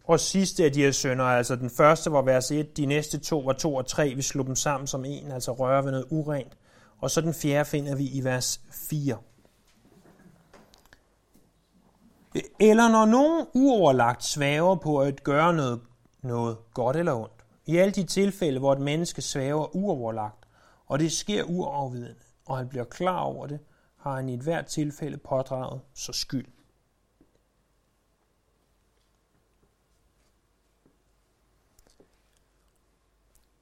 og 0.05 0.21
sidste 0.21 0.65
af 0.65 0.73
de 0.73 0.83
her 0.83 0.93
sønder, 0.93 1.25
altså 1.25 1.57
den 1.57 1.71
første 1.71 2.13
var 2.13 2.23
vers 2.23 2.51
1, 2.51 2.77
de 2.77 2.87
næste 2.87 3.19
to 3.19 3.39
var 3.39 3.53
2 3.53 3.75
og 3.75 3.87
3, 3.87 4.15
vi 4.15 4.23
slog 4.23 4.47
dem 4.47 4.57
sammen 4.57 4.87
som 4.87 5.05
en, 5.05 5.33
altså 5.33 5.53
røre 5.53 5.85
ved 5.85 5.91
noget 5.91 6.07
urent. 6.11 6.57
Og 6.99 7.11
så 7.11 7.21
den 7.21 7.35
fjerde 7.35 7.65
finder 7.65 7.97
vi 7.97 8.09
i 8.09 8.25
vers 8.25 8.61
4. 8.91 9.19
Eller 12.61 12.89
når 12.89 13.05
nogen 13.05 13.47
uoverlagt 13.55 14.25
svæver 14.25 14.77
på 14.77 15.01
at 15.01 15.25
gøre 15.25 15.55
noget, 15.55 15.81
noget 16.23 16.57
godt 16.75 16.97
eller 16.97 17.15
ondt. 17.15 17.34
I 17.67 17.77
alle 17.77 17.93
de 17.93 18.05
tilfælde, 18.05 18.59
hvor 18.59 18.73
et 18.73 18.81
menneske 18.81 19.23
svæver 19.23 19.77
uoverlagt, 19.77 20.49
og 20.87 20.99
det 20.99 21.13
sker 21.13 21.45
uafvidende, 21.45 22.15
og 22.47 22.57
han 22.57 22.69
bliver 22.69 22.85
klar 22.85 23.21
over 23.21 23.47
det, 23.47 23.61
har 23.97 24.17
han 24.17 24.29
i 24.29 24.35
et 24.35 24.41
hvert 24.41 24.67
tilfælde 24.67 25.17
pådraget 25.17 25.81
så 25.95 26.13
skyld. 26.13 26.47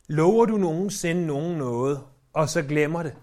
Lover 0.09 0.47
du 0.47 0.57
nogensinde 0.57 1.27
nogen 1.27 1.59
noget, 1.59 2.03
og 2.33 2.49
så 2.49 2.63
glemmer 2.63 3.03
det? 3.03 3.17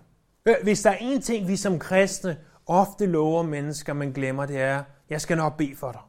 Hvis 0.63 0.81
der 0.81 0.89
er 0.89 0.98
en 1.01 1.21
ting, 1.21 1.48
vi 1.48 1.55
som 1.55 1.79
kristne 1.79 2.38
ofte 2.65 3.05
lover 3.05 3.43
mennesker, 3.43 3.93
man 3.93 4.12
glemmer, 4.12 4.45
det 4.45 4.59
er, 4.62 4.83
jeg 5.09 5.21
skal 5.21 5.38
nok 5.38 5.57
bede 5.57 5.75
for 5.75 5.91
dig. 5.91 6.01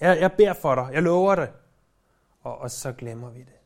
Jeg, 0.00 0.20
jeg 0.20 0.32
beder 0.32 0.52
for 0.52 0.74
dig. 0.74 0.88
Jeg 0.92 1.02
lover 1.02 1.34
det. 1.34 1.48
Og, 2.40 2.58
og 2.58 2.70
så 2.70 2.92
glemmer 2.92 3.30
vi 3.30 3.38
det. 3.38 3.57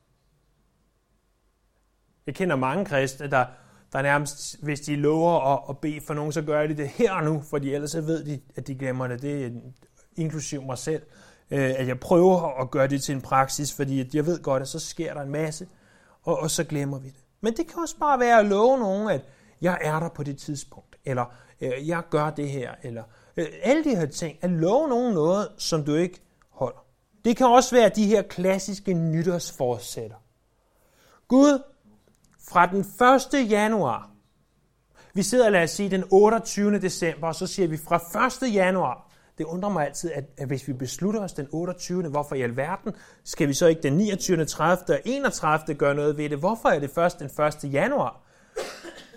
Jeg 2.26 2.35
kender 2.35 2.57
mange 2.57 2.85
kristne, 2.85 3.31
der, 3.31 3.45
der 3.93 4.02
nærmest, 4.02 4.62
hvis 4.62 4.81
de 4.81 4.97
lover 4.97 5.52
at, 5.52 5.61
at 5.69 5.79
bede 5.79 6.00
for 6.00 6.14
nogen, 6.14 6.33
så 6.33 6.43
gør 6.43 6.67
de 6.67 6.76
det 6.76 6.88
her 6.88 7.12
og 7.12 7.25
nu, 7.25 7.43
fordi 7.50 7.75
ellers 7.75 7.91
så 7.91 8.00
ved 8.00 8.25
de, 8.25 8.41
at 8.57 8.67
de 8.67 8.75
glemmer 8.75 9.07
det. 9.07 9.23
Det 9.23 9.47
er 9.47 9.50
inklusiv 10.17 10.62
mig 10.62 10.79
selv, 10.79 11.02
øh, 11.50 11.75
at 11.76 11.88
jeg 11.88 12.00
prøver 12.00 12.61
at 12.61 12.71
gøre 12.71 12.87
det 12.87 13.02
til 13.02 13.14
en 13.14 13.21
praksis, 13.21 13.73
fordi 13.73 14.17
jeg 14.17 14.26
ved 14.26 14.43
godt, 14.43 14.62
at 14.62 14.69
så 14.69 14.79
sker 14.79 15.14
der 15.14 15.23
en 15.23 15.31
masse, 15.31 15.67
og, 16.23 16.38
og 16.38 16.50
så 16.50 16.64
glemmer 16.64 16.99
vi 16.99 17.09
det. 17.09 17.25
Men 17.41 17.57
det 17.57 17.67
kan 17.67 17.83
også 17.83 17.97
bare 18.00 18.21
være 18.21 18.38
at 18.38 18.47
love 18.47 18.79
nogen, 18.79 19.11
at 19.11 19.25
jeg 19.61 19.79
er 19.81 20.00
der 20.00 20.09
på 20.09 20.23
det 20.23 20.38
tidspunkt, 20.38 20.97
eller 21.05 21.25
øh, 21.61 21.88
jeg 21.88 22.02
gør 22.11 22.31
det 22.31 22.50
her, 22.50 22.75
eller 22.83 23.02
øh, 23.37 23.47
alle 23.62 23.85
de 23.85 23.97
her 23.97 24.07
ting, 24.07 24.38
at 24.41 24.50
love 24.50 24.88
nogen 24.88 25.14
noget, 25.14 25.49
som 25.59 25.85
du 25.85 25.95
ikke 25.95 26.21
holder. 26.50 26.85
Det 27.25 27.37
kan 27.37 27.47
også 27.47 27.75
være 27.75 27.88
de 27.88 28.07
her 28.07 28.23
klassiske 28.23 28.93
nytårsforsætter. 28.95 30.17
Gud, 31.29 31.62
fra 32.49 32.66
den 32.66 32.80
1. 33.40 33.50
januar, 33.50 34.11
vi 35.14 35.22
sidder, 35.22 35.50
lad 35.50 35.62
os 35.62 35.70
sige, 35.70 35.90
den 35.90 36.04
28. 36.11 36.78
december, 36.78 37.28
og 37.28 37.34
så 37.34 37.46
siger 37.46 37.68
vi 37.68 37.76
fra 37.76 38.46
1. 38.46 38.54
januar, 38.54 39.12
det 39.38 39.44
undrer 39.44 39.70
mig 39.70 39.87
altid, 39.87 40.12
at, 40.12 40.25
at 40.38 40.46
hvis 40.46 40.68
vi 40.68 40.72
beslutter 40.72 41.20
os 41.20 41.32
den 41.32 41.49
28. 41.50 42.08
Hvorfor 42.08 42.34
i 42.34 42.42
alverden 42.42 42.92
skal 43.25 43.49
vi 43.49 43.54
så 43.54 43.66
ikke 43.66 43.82
den 43.82 43.92
29., 43.92 44.44
30. 44.44 44.84
og 44.88 45.00
31. 45.04 45.75
gøre 45.75 45.94
noget 45.94 46.18
ved 46.18 46.30
det? 46.30 46.38
Hvorfor 46.38 46.68
er 46.68 46.78
det 46.78 46.90
først 46.90 47.18
den 47.18 47.30
1. 47.64 47.72
januar? 47.72 48.20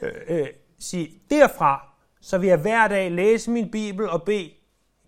Øh, 0.01 0.11
øh, 0.27 0.47
sige, 0.79 1.09
derfra, 1.29 1.95
så 2.21 2.37
vil 2.37 2.47
jeg 2.47 2.57
hver 2.57 2.87
dag 2.87 3.11
læse 3.11 3.51
min 3.51 3.71
bibel 3.71 4.09
og 4.09 4.23
bede 4.23 4.51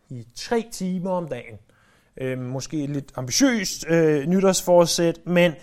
i 0.10 0.28
tre 0.36 0.70
timer 0.72 1.12
om 1.12 1.28
dagen. 1.28 1.58
Øh, 2.22 2.40
måske 2.40 2.86
lidt 2.86 3.12
ambitiøst 3.16 3.86
øh, 3.90 4.26
nytårsforsæt, 4.26 5.20
men 5.26 5.54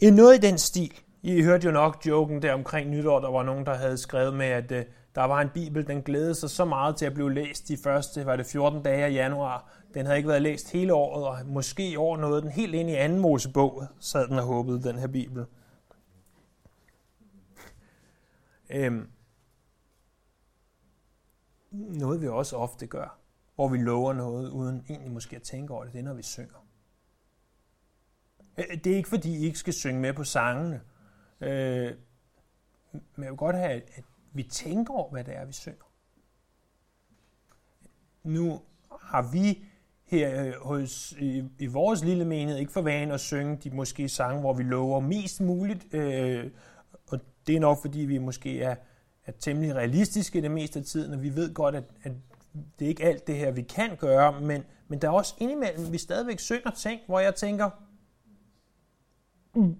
i 0.00 0.10
noget 0.10 0.34
i 0.36 0.40
den 0.46 0.58
stil. 0.58 0.92
I 1.22 1.42
hørte 1.42 1.66
jo 1.66 1.72
nok 1.72 2.06
joken 2.06 2.42
der 2.42 2.52
omkring 2.52 2.90
nytår, 2.90 3.20
der 3.20 3.30
var 3.30 3.42
nogen, 3.42 3.66
der 3.66 3.74
havde 3.74 3.98
skrevet 3.98 4.34
med, 4.34 4.46
at 4.46 4.72
øh, 4.72 4.84
der 5.14 5.24
var 5.24 5.40
en 5.40 5.48
bibel, 5.54 5.86
den 5.86 6.02
glædede 6.02 6.34
sig 6.34 6.50
så 6.50 6.64
meget 6.64 6.96
til 6.96 7.06
at 7.06 7.14
blive 7.14 7.34
læst 7.34 7.68
de 7.68 7.76
første, 7.84 8.26
var 8.26 8.36
det 8.36 8.46
14 8.46 8.82
dage 8.82 9.10
i 9.10 9.14
januar. 9.14 9.72
Den 9.94 10.06
havde 10.06 10.18
ikke 10.18 10.28
været 10.28 10.42
læst 10.42 10.72
hele 10.72 10.94
året, 10.94 11.26
og 11.26 11.46
måske 11.46 11.90
i 11.90 11.96
år 11.96 12.16
nåede 12.16 12.42
den 12.42 12.50
helt 12.50 12.74
ind 12.74 12.90
i 12.90 12.94
anden 12.94 13.18
Mosebog, 13.18 13.84
sad 14.00 14.28
den 14.28 14.38
og 14.38 14.44
håbede, 14.44 14.82
den 14.82 14.98
her 14.98 15.06
bibel. 15.06 15.46
Øhm, 18.70 19.08
noget 21.70 22.20
vi 22.20 22.28
også 22.28 22.56
ofte 22.56 22.86
gør, 22.86 23.18
hvor 23.54 23.68
vi 23.68 23.78
lover 23.78 24.12
noget, 24.12 24.50
uden 24.50 24.84
egentlig 24.88 25.12
måske 25.12 25.36
at 25.36 25.42
tænke 25.42 25.74
over 25.74 25.84
det, 25.84 25.92
det 25.92 25.98
er, 25.98 26.04
når 26.04 26.14
vi 26.14 26.22
synger. 26.22 26.65
Øh, 28.58 28.64
det 28.84 28.92
er 28.92 28.96
ikke, 28.96 29.08
fordi 29.08 29.36
I 29.36 29.44
ikke 29.44 29.58
skal 29.58 29.72
synge 29.72 30.00
med 30.00 30.12
på 30.12 30.24
sangene. 30.24 30.80
Øh, 31.40 31.92
men 32.92 33.24
jeg 33.24 33.30
vil 33.30 33.36
godt 33.36 33.56
have, 33.56 33.72
at 33.72 34.04
vi 34.32 34.42
tænker 34.42 34.94
over, 34.94 35.10
hvad 35.10 35.24
det 35.24 35.36
er, 35.36 35.44
vi 35.44 35.52
synger. 35.52 35.84
Nu 38.22 38.60
har 39.02 39.30
vi 39.32 39.64
her 40.04 40.44
øh, 40.44 40.52
hos, 40.62 41.14
i, 41.20 41.44
i 41.58 41.66
vores 41.66 42.04
lille 42.04 42.24
menighed 42.24 42.56
ikke 42.58 42.72
for 42.72 42.82
vane 42.82 43.14
at 43.14 43.20
synge 43.20 43.56
de 43.56 43.70
måske 43.70 44.08
sange, 44.08 44.40
hvor 44.40 44.52
vi 44.52 44.62
lover 44.62 45.00
mest 45.00 45.40
muligt. 45.40 45.94
Øh, 45.94 46.50
og 47.06 47.20
det 47.46 47.56
er 47.56 47.60
nok, 47.60 47.78
fordi 47.82 48.00
vi 48.00 48.18
måske 48.18 48.62
er, 48.62 48.76
er 49.26 49.32
temmelig 49.32 49.74
realistiske 49.74 50.42
det 50.42 50.50
meste 50.50 50.78
af 50.78 50.84
tiden, 50.84 51.12
og 51.12 51.22
vi 51.22 51.36
ved 51.36 51.54
godt, 51.54 51.74
at, 51.74 51.84
at 52.02 52.12
det 52.78 52.84
er 52.84 52.88
ikke 52.88 53.04
alt 53.04 53.26
det 53.26 53.36
her, 53.36 53.50
vi 53.50 53.62
kan 53.62 53.96
gøre, 53.96 54.40
men, 54.40 54.64
men 54.88 55.02
der 55.02 55.08
er 55.08 55.12
også 55.12 55.34
indimellem, 55.38 55.92
vi 55.92 55.98
stadigvæk 55.98 56.38
synger 56.38 56.70
ting, 56.70 57.00
hvor 57.06 57.20
jeg 57.20 57.34
tænker. 57.34 57.70
Mm. 59.56 59.76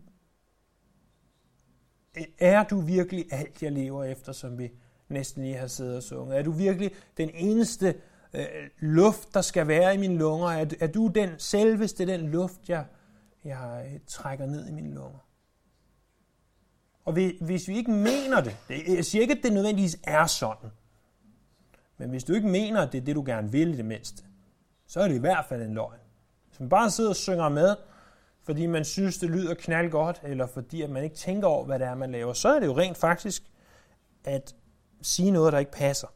er 2.38 2.64
du 2.64 2.80
virkelig 2.80 3.26
alt, 3.30 3.62
jeg 3.62 3.72
lever 3.72 4.04
efter, 4.04 4.32
som 4.32 4.58
vi 4.58 4.72
næsten 5.08 5.42
lige 5.42 5.56
har 5.56 5.66
siddet 5.66 5.96
og 5.96 6.02
sunget? 6.02 6.38
Er 6.38 6.42
du 6.42 6.50
virkelig 6.50 6.90
den 7.16 7.30
eneste 7.34 7.94
øh, 8.34 8.46
luft, 8.78 9.34
der 9.34 9.40
skal 9.40 9.68
være 9.68 9.94
i 9.94 9.98
mine 9.98 10.18
lunger? 10.18 10.48
Er, 10.48 10.66
er 10.80 10.86
du 10.86 11.06
den 11.06 11.30
selveste, 11.38 12.06
den 12.06 12.30
luft, 12.30 12.68
jeg, 12.68 12.84
jeg 13.44 13.90
øh, 13.92 14.00
trækker 14.06 14.46
ned 14.46 14.68
i 14.68 14.72
mine 14.72 14.94
lunger? 14.94 15.18
Og 17.04 17.12
hvis 17.40 17.68
vi 17.68 17.76
ikke 17.76 17.90
mener 17.90 18.40
det, 18.40 18.56
jeg 18.88 19.04
siger 19.04 19.22
ikke, 19.22 19.34
at 19.34 19.42
det 19.42 19.52
nødvendigvis 19.52 19.98
er 20.04 20.26
sådan, 20.26 20.70
men 21.98 22.10
hvis 22.10 22.24
du 22.24 22.32
ikke 22.32 22.48
mener, 22.48 22.80
at 22.80 22.92
det 22.92 23.00
er 23.00 23.04
det, 23.04 23.16
du 23.16 23.22
gerne 23.26 23.52
vil 23.52 23.74
i 23.74 23.76
det 23.76 23.84
mindste, 23.84 24.24
så 24.86 25.00
er 25.00 25.08
det 25.08 25.14
i 25.14 25.18
hvert 25.18 25.44
fald 25.48 25.62
en 25.62 25.74
løgn. 25.74 25.98
Hvis 26.48 26.60
man 26.60 26.68
bare 26.68 26.90
sidder 26.90 27.10
og 27.10 27.16
synger 27.16 27.48
med, 27.48 27.76
fordi 28.46 28.66
man 28.66 28.84
synes, 28.84 29.18
det 29.18 29.30
lyder 29.30 29.54
knald 29.54 29.90
godt, 29.90 30.20
eller 30.24 30.46
fordi 30.46 30.82
at 30.82 30.90
man 30.90 31.04
ikke 31.04 31.16
tænker 31.16 31.48
over, 31.48 31.64
hvad 31.64 31.78
det 31.78 31.86
er, 31.86 31.94
man 31.94 32.12
laver, 32.12 32.32
så 32.32 32.48
er 32.48 32.60
det 32.60 32.66
jo 32.66 32.78
rent 32.78 32.96
faktisk 32.96 33.42
at 34.24 34.54
sige 35.02 35.30
noget, 35.30 35.52
der 35.52 35.58
ikke 35.58 35.72
passer. 35.72 36.08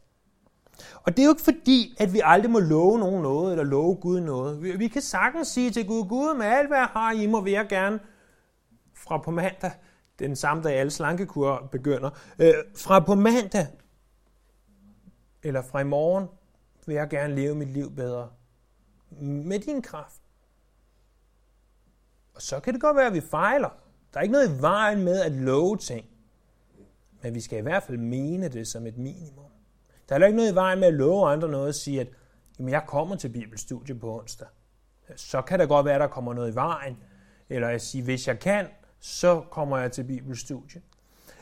Og 1.03 1.17
det 1.17 1.19
er 1.19 1.25
jo 1.25 1.31
ikke 1.31 1.41
fordi, 1.41 1.95
at 1.99 2.13
vi 2.13 2.21
aldrig 2.23 2.51
må 2.51 2.59
love 2.59 2.99
nogen 2.99 3.21
noget, 3.21 3.51
eller 3.51 3.63
love 3.63 3.95
Gud 3.95 4.19
noget. 4.19 4.63
Vi, 4.63 4.71
vi 4.71 4.87
kan 4.87 5.01
sagtens 5.01 5.47
sige 5.47 5.71
til 5.71 5.87
Gud, 5.87 6.07
Gud, 6.07 6.37
med 6.37 6.45
alt 6.45 6.67
hvad 6.67 6.77
jeg 6.77 6.87
har, 6.87 7.11
I 7.11 7.27
må 7.27 7.41
være 7.41 7.65
gerne 7.65 7.99
fra 8.93 9.17
på 9.17 9.31
mandag, 9.31 9.71
den 10.19 10.35
samme 10.35 10.63
dag 10.63 10.73
alle 10.73 10.91
slankekur 10.91 11.69
begynder, 11.71 12.09
øh, 12.39 12.53
fra 12.77 12.99
på 12.99 13.15
mandag, 13.15 13.67
eller 15.43 15.61
fra 15.61 15.79
i 15.79 15.83
morgen, 15.83 16.27
vil 16.85 16.93
jeg 16.95 17.09
gerne 17.09 17.35
leve 17.35 17.55
mit 17.55 17.69
liv 17.69 17.95
bedre. 17.95 18.29
Med 19.21 19.59
din 19.59 19.81
kraft. 19.81 20.20
Og 22.33 22.41
så 22.41 22.59
kan 22.59 22.73
det 22.73 22.81
godt 22.81 22.97
være, 22.97 23.07
at 23.07 23.13
vi 23.13 23.21
fejler. 23.21 23.69
Der 24.13 24.19
er 24.19 24.21
ikke 24.21 24.31
noget 24.31 24.57
i 24.57 24.61
vejen 24.61 25.03
med 25.03 25.21
at 25.21 25.31
love 25.31 25.77
ting. 25.77 26.05
Men 27.21 27.35
vi 27.35 27.41
skal 27.41 27.59
i 27.59 27.61
hvert 27.61 27.83
fald 27.83 27.97
mene 27.97 28.47
det 28.47 28.67
som 28.67 28.87
et 28.87 28.97
minimum. 28.97 29.51
Der 30.09 30.15
er 30.15 30.17
heller 30.17 30.27
ikke 30.27 30.37
noget 30.37 30.51
i 30.51 30.55
vejen 30.55 30.79
med 30.79 30.87
at 30.87 30.93
love 30.93 31.29
andre 31.29 31.47
noget 31.47 31.67
og 31.67 31.75
sige, 31.75 32.01
at 32.01 32.07
jamen, 32.59 32.71
jeg 32.71 32.83
kommer 32.87 33.15
til 33.15 33.29
bibelstudie 33.29 33.95
på 33.95 34.19
onsdag. 34.19 34.47
Så 35.15 35.41
kan 35.41 35.59
det 35.59 35.67
godt 35.67 35.85
være, 35.85 35.95
at 35.95 36.01
der 36.01 36.07
kommer 36.07 36.33
noget 36.33 36.51
i 36.51 36.55
vejen. 36.55 36.97
Eller 37.49 37.67
at 37.67 37.81
sige, 37.81 38.03
hvis 38.03 38.27
jeg 38.27 38.39
kan, 38.39 38.67
så 38.99 39.41
kommer 39.51 39.77
jeg 39.77 39.91
til 39.91 40.03
bibelstudie. 40.03 40.81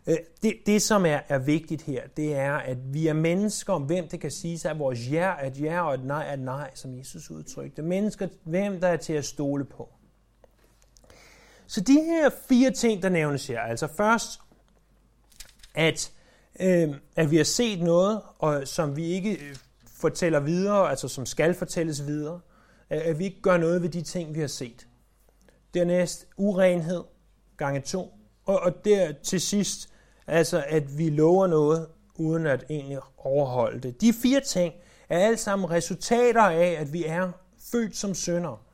Øh, 0.08 0.18
det, 0.44 0.54
det, 0.66 0.82
som 0.82 1.06
er, 1.06 1.20
er 1.28 1.38
vigtigt 1.38 1.82
her, 1.82 2.08
det 2.18 2.36
er, 2.36 2.54
at 2.54 2.94
vi 2.94 3.08
er 3.08 3.14
mennesker, 3.14 3.74
om 3.74 3.84
hvem 3.84 4.08
det 4.08 4.20
kan 4.20 4.32
sige 4.32 4.60
sig, 4.60 4.72
at 4.72 4.80
vores 4.80 5.12
ja 5.12 5.34
er 5.40 5.48
et 5.48 5.62
ja, 5.62 5.82
og 5.82 5.94
et 5.94 6.06
nej 6.06 6.30
er 6.30 6.34
et 6.34 6.40
nej, 6.40 6.72
som 6.74 6.98
Jesus 6.98 7.32
udtrykte. 7.32 7.82
Mennesker, 7.82 8.28
hvem 8.44 8.80
der 8.80 8.88
er 8.88 8.98
til 8.98 9.14
at 9.14 9.26
stole 9.26 9.66
på. 9.66 9.90
Så 11.70 11.82
de 11.82 11.94
her 11.94 12.30
fire 12.50 12.72
ting, 12.72 13.04
der 13.04 13.10
nævnes 13.10 13.48
her, 13.48 13.60
altså 13.60 13.88
først, 13.98 14.40
at, 15.76 16.12
øh, 16.60 16.90
at 17.16 17.32
vi 17.32 17.38
har 17.38 17.44
set 17.44 17.82
noget, 17.82 18.22
og 18.40 18.68
som 18.68 18.96
vi 18.96 19.06
ikke 19.06 19.32
øh, 19.32 19.56
fortæller 19.96 20.40
videre, 20.40 20.90
altså 20.90 21.08
som 21.08 21.26
skal 21.26 21.54
fortælles 21.54 22.08
videre, 22.08 22.40
øh, 22.92 23.02
at 23.04 23.20
vi 23.20 23.24
ikke 23.24 23.42
gør 23.42 23.58
noget 23.58 23.82
ved 23.82 23.90
de 23.90 24.02
ting, 24.02 24.36
vi 24.36 24.40
har 24.40 24.48
set. 24.48 24.88
Dernæst 25.74 26.28
urenhed, 26.38 27.04
gange 27.58 27.82
to. 27.82 28.14
Og, 28.46 28.60
og 28.60 28.86
der 28.86 29.14
til 29.24 29.42
sidst, 29.42 29.90
altså 30.28 30.64
at 30.68 30.98
vi 30.98 31.10
lover 31.10 31.48
noget, 31.48 31.88
uden 32.16 32.48
at 32.48 32.66
egentlig 32.70 33.00
overholde 33.18 33.80
det. 33.80 34.02
De 34.02 34.14
fire 34.14 34.40
ting 34.40 34.74
er 35.10 35.20
alt 35.20 35.40
sammen 35.40 35.70
resultater 35.72 36.44
af, 36.44 36.78
at 36.80 36.94
vi 36.94 37.06
er 37.06 37.32
født 37.72 37.98
som 37.98 38.16
sønder. 38.16 38.66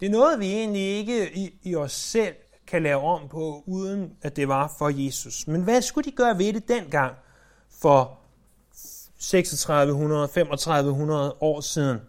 Det 0.00 0.06
er 0.06 0.10
noget, 0.10 0.40
vi 0.40 0.52
egentlig 0.52 0.82
ikke 0.82 1.36
i, 1.36 1.58
i 1.62 1.74
os 1.74 1.92
selv 1.92 2.34
kan 2.66 2.82
lave 2.82 3.00
om 3.02 3.28
på, 3.28 3.62
uden 3.66 4.16
at 4.22 4.36
det 4.36 4.48
var 4.48 4.74
for 4.78 4.88
Jesus. 4.88 5.46
Men 5.46 5.62
hvad 5.62 5.82
skulle 5.82 6.10
de 6.10 6.16
gøre 6.16 6.38
ved 6.38 6.52
det 6.52 6.68
dengang 6.68 7.14
for 7.80 8.18
3600, 9.18 10.28
3500 10.28 11.36
år 11.40 11.60
siden? 11.60 12.00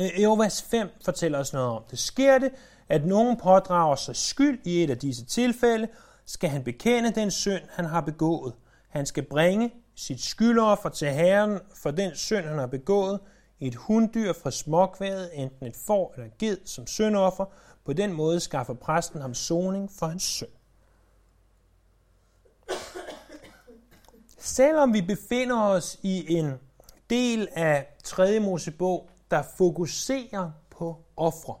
Øh, 0.00 0.20
Eovas 0.20 0.62
5 0.62 0.88
fortæller 1.04 1.38
os 1.38 1.52
noget 1.52 1.68
om 1.68 1.82
det. 1.90 1.98
Sker 1.98 2.38
det, 2.38 2.50
at 2.88 3.06
nogen 3.06 3.36
pådrager 3.36 3.96
sig 3.96 4.16
skyld 4.16 4.60
i 4.64 4.82
et 4.82 4.90
af 4.90 4.98
disse 4.98 5.24
tilfælde, 5.24 5.88
skal 6.26 6.50
han 6.50 6.64
bekende 6.64 7.10
den 7.10 7.30
synd, 7.30 7.62
han 7.70 7.84
har 7.84 8.00
begået. 8.00 8.54
Han 8.88 9.06
skal 9.06 9.22
bringe 9.22 9.72
sit 9.94 10.20
skyldoffer 10.20 10.88
til 10.88 11.08
Herren 11.08 11.60
for 11.74 11.90
den 11.90 12.14
synd, 12.14 12.44
han 12.44 12.58
har 12.58 12.66
begået, 12.66 13.20
et 13.60 13.74
hunddyr 13.74 14.32
fra 14.32 14.50
småkvædet, 14.50 15.30
enten 15.34 15.66
et 15.66 15.76
får 15.76 16.12
eller 16.16 16.30
ged 16.38 16.58
som 16.64 16.86
syndoffer. 16.86 17.44
På 17.84 17.92
den 17.92 18.12
måde 18.12 18.40
skaffer 18.40 18.74
præsten 18.74 19.20
ham 19.20 19.34
soning 19.34 19.90
for 19.92 20.06
hans 20.06 20.22
synd. 20.22 20.48
Selvom 24.38 24.92
vi 24.92 25.02
befinder 25.02 25.60
os 25.62 25.98
i 26.02 26.36
en 26.36 26.52
del 27.10 27.48
af 27.52 27.86
3. 28.04 28.40
Mosebog, 28.40 29.10
der 29.30 29.42
fokuserer 29.56 30.50
på 30.70 31.04
ofre, 31.16 31.54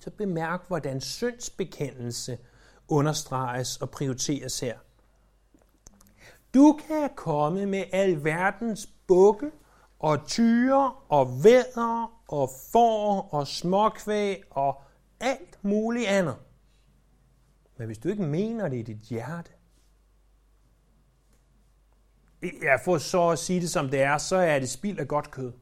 så 0.00 0.10
bemærk, 0.10 0.64
hvordan 0.68 1.00
syndsbekendelse 1.00 2.38
understreges 2.88 3.76
og 3.76 3.90
prioriteres 3.90 4.60
her. 4.60 4.78
Du 6.54 6.78
kan 6.88 7.10
komme 7.16 7.66
med 7.66 7.84
al 7.92 8.24
verdens 8.24 8.88
bukke 9.06 9.50
og 9.98 10.26
tyre 10.26 10.92
og 11.08 11.44
vædder 11.44 12.12
og 12.28 12.50
får 12.72 13.28
og 13.32 13.46
småkvæg 13.46 14.42
og 14.50 14.82
alt 15.20 15.64
muligt 15.64 16.06
andet. 16.06 16.36
Men 17.76 17.86
hvis 17.86 17.98
du 17.98 18.08
ikke 18.08 18.22
mener 18.22 18.68
det 18.68 18.76
i 18.76 18.82
dit 18.82 18.96
hjerte, 18.96 19.50
ja, 22.62 22.76
for 22.76 22.98
så 22.98 23.28
at 23.28 23.38
sige 23.38 23.60
det 23.60 23.70
som 23.70 23.88
det 23.88 24.02
er, 24.02 24.18
så 24.18 24.36
er 24.36 24.58
det 24.58 24.70
spild 24.70 24.98
af 24.98 25.08
godt 25.08 25.30
kød. 25.30 25.52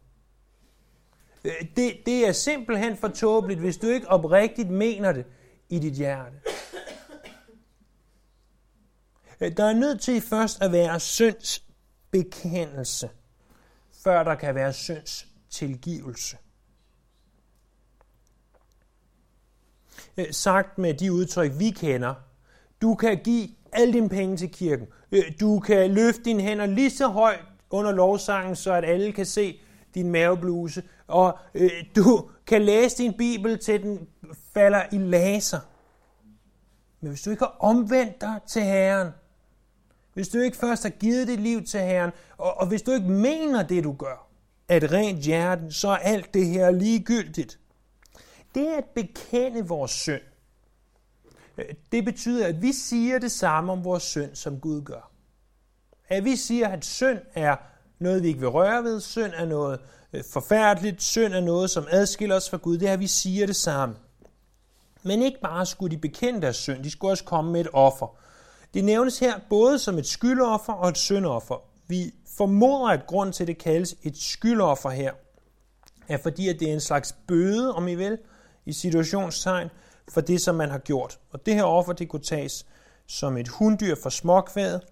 Øh, 1.45 1.53
det, 1.77 1.97
det 2.07 2.29
er 2.29 2.33
simpelthen 2.33 2.97
for 2.97 3.09
tåbeligt, 3.09 3.61
hvis 3.61 3.77
du 3.77 3.87
ikke 3.87 4.09
oprigtigt 4.09 4.71
mener 4.71 5.12
det 5.12 5.27
i 5.69 5.79
dit 5.79 5.92
hjerte. 5.92 6.37
Øh, 9.40 9.57
der 9.57 9.64
er 9.64 9.75
nødt 9.75 10.01
til 10.01 10.21
først 10.21 10.62
at 10.62 10.73
være 10.73 11.01
syndsbekendelse, 11.01 13.11
før 14.05 14.23
der 14.23 14.35
kan 14.35 14.55
være 14.55 14.73
syndstilgivelse. 14.73 16.37
Øh, 20.18 20.26
sagt 20.31 20.79
med 20.79 20.94
de 20.94 21.12
udtryk, 21.12 21.52
vi 21.59 21.70
kender. 21.70 22.14
Du 22.83 22.94
kan 22.94 23.18
give 23.24 23.48
alle 23.72 23.92
dine 23.92 24.09
penge 24.09 24.37
til 24.37 24.50
kirken. 24.50 24.87
Øh, 25.12 25.24
du 25.40 25.61
kan 25.61 25.90
løfte 25.90 26.22
dine 26.24 26.42
hænder 26.42 26.66
lige 26.66 26.90
så 26.90 27.09
højt 27.09 27.40
under 27.70 27.92
lovsangen, 27.92 28.57
så 28.57 28.72
at 28.72 28.85
alle 28.85 29.12
kan 29.12 29.26
se 29.26 29.61
din 29.94 30.11
mavebluse. 30.11 30.83
Og 31.07 31.38
øh, 31.55 31.70
du 31.96 32.31
kan 32.46 32.62
læse 32.62 32.98
din 32.98 33.12
bibel, 33.12 33.59
til 33.59 33.83
den 33.83 34.09
falder 34.55 34.83
i 34.92 34.98
laser. 34.98 35.61
Men 37.00 37.11
hvis 37.11 37.22
du 37.22 37.31
ikke 37.31 37.44
har 37.44 37.57
omvendt 37.61 38.20
dig 38.20 38.40
til 38.46 38.62
Herren, 38.62 39.09
hvis 40.14 40.29
du 40.29 40.38
ikke 40.38 40.57
først 40.57 40.83
har 40.83 40.90
givet 40.90 41.29
dit 41.29 41.40
liv 41.40 41.64
til 41.64 41.81
Herren, 41.81 42.11
og, 42.38 42.61
og 42.61 42.66
hvis 42.66 42.83
du 42.83 42.90
ikke 42.90 43.09
mener 43.09 43.62
det, 43.62 43.85
du 43.85 43.92
gør, 43.92 44.29
at 44.68 44.92
rent 44.92 45.18
hjerten, 45.18 45.72
så 45.72 45.88
er 45.88 45.96
alt 45.96 46.35
det 46.35 46.46
her 46.46 46.70
ligegyldigt. 46.70 47.59
Det 48.57 48.66
at 48.66 48.85
bekende 48.95 49.69
vores 49.69 49.90
synd. 49.90 50.23
Øh, 51.59 51.64
det 51.92 52.05
betyder, 52.05 52.47
at 52.47 52.62
vi 52.62 52.73
siger 52.73 53.19
det 53.19 53.33
samme 53.33 53.73
om 53.73 53.85
vores 53.85 54.03
synd, 54.03 54.35
som 54.35 54.61
Gud 54.61 54.83
gør. 54.83 55.11
At 56.09 56.25
vi 56.25 56.37
siger, 56.37 56.69
at 56.69 56.85
synd 56.85 57.19
er 57.35 57.57
noget, 57.99 58.23
vi 58.23 58.29
ikke 58.29 58.40
vil 58.40 58.49
røre 58.49 58.85
ved. 58.85 59.01
Synd 59.01 59.33
er 59.35 59.45
noget 59.45 59.81
øh, 60.12 60.25
forfærdeligt. 60.33 61.03
Synd 61.03 61.35
er 61.35 61.40
noget, 61.40 61.71
som 61.71 61.87
adskiller 61.90 62.37
os 62.37 62.51
fra 62.51 62.57
Gud. 62.57 62.79
Det 62.79 62.88
er, 62.88 62.92
at 62.92 63.01
vi 63.01 63.07
siger 63.07 63.47
det 63.47 63.57
samme. 63.57 63.97
Men 65.03 65.23
ikke 65.23 65.40
bare 65.40 65.66
skulle 65.66 65.97
de 65.97 66.01
bekende 66.01 66.42
deres 66.42 66.57
synd, 66.57 66.85
de 66.85 66.90
skulle 66.90 67.12
også 67.12 67.25
komme 67.25 67.53
med 67.53 67.61
et 67.61 67.69
offer. 67.73 68.16
Det 68.75 68.85
nævnes 68.85 69.19
her 69.19 69.40
både 69.51 69.79
som 69.79 69.99
et 69.99 70.07
skyldoffer 70.07 70.73
og 70.73 70.88
et 70.88 70.99
syndoffer. 70.99 71.62
Vi 71.88 72.14
formoder, 72.37 72.88
at 72.88 73.07
grund 73.07 73.33
til, 73.33 73.45
at 73.45 73.49
det 73.49 73.59
kaldes 73.59 73.97
et 74.03 74.19
skyldoffer 74.19 74.90
her, 74.90 75.12
er 76.09 76.19
fordi, 76.19 76.49
at 76.49 76.61
det 76.61 76.69
er 76.69 76.75
en 76.75 76.81
slags 76.81 77.14
bøde, 77.29 77.75
om 77.75 77.88
I 77.88 77.95
vil, 77.95 78.19
i 78.66 78.72
situationstegn, 78.72 79.68
for 80.09 80.20
det, 80.20 80.40
som 80.40 80.55
man 80.55 80.70
har 80.70 80.79
gjort. 80.79 81.20
Og 81.31 81.46
det 81.46 81.55
her 81.55 81.64
offer, 81.64 81.92
det 81.92 82.09
kunne 82.09 82.22
tages 82.22 82.66
som 83.07 83.37
et 83.37 83.48
hunddyr 83.48 83.94
for 84.02 84.11
småkvædet, 84.11 84.83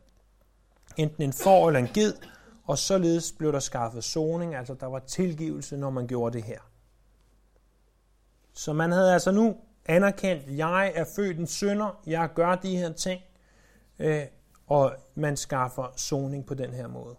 enten 0.96 1.22
en 1.22 1.32
får 1.32 1.68
eller 1.68 1.80
en 1.80 1.88
ged, 1.94 2.14
og 2.64 2.78
således 2.78 3.32
blev 3.32 3.52
der 3.52 3.58
skaffet 3.58 4.04
soning, 4.04 4.54
altså 4.54 4.74
der 4.74 4.86
var 4.86 4.98
tilgivelse, 4.98 5.76
når 5.76 5.90
man 5.90 6.06
gjorde 6.06 6.32
det 6.32 6.44
her. 6.44 6.60
Så 8.52 8.72
man 8.72 8.92
havde 8.92 9.12
altså 9.12 9.30
nu 9.30 9.56
anerkendt, 9.86 10.58
jeg 10.58 10.92
er 10.94 11.04
født 11.16 11.38
en 11.38 11.46
synder, 11.46 12.00
jeg 12.06 12.30
gør 12.34 12.54
de 12.54 12.76
her 12.76 12.92
ting, 12.92 13.22
øh, 13.98 14.22
og 14.66 14.92
man 15.14 15.36
skaffer 15.36 15.92
soning 15.96 16.46
på 16.46 16.54
den 16.54 16.74
her 16.74 16.86
måde. 16.86 17.16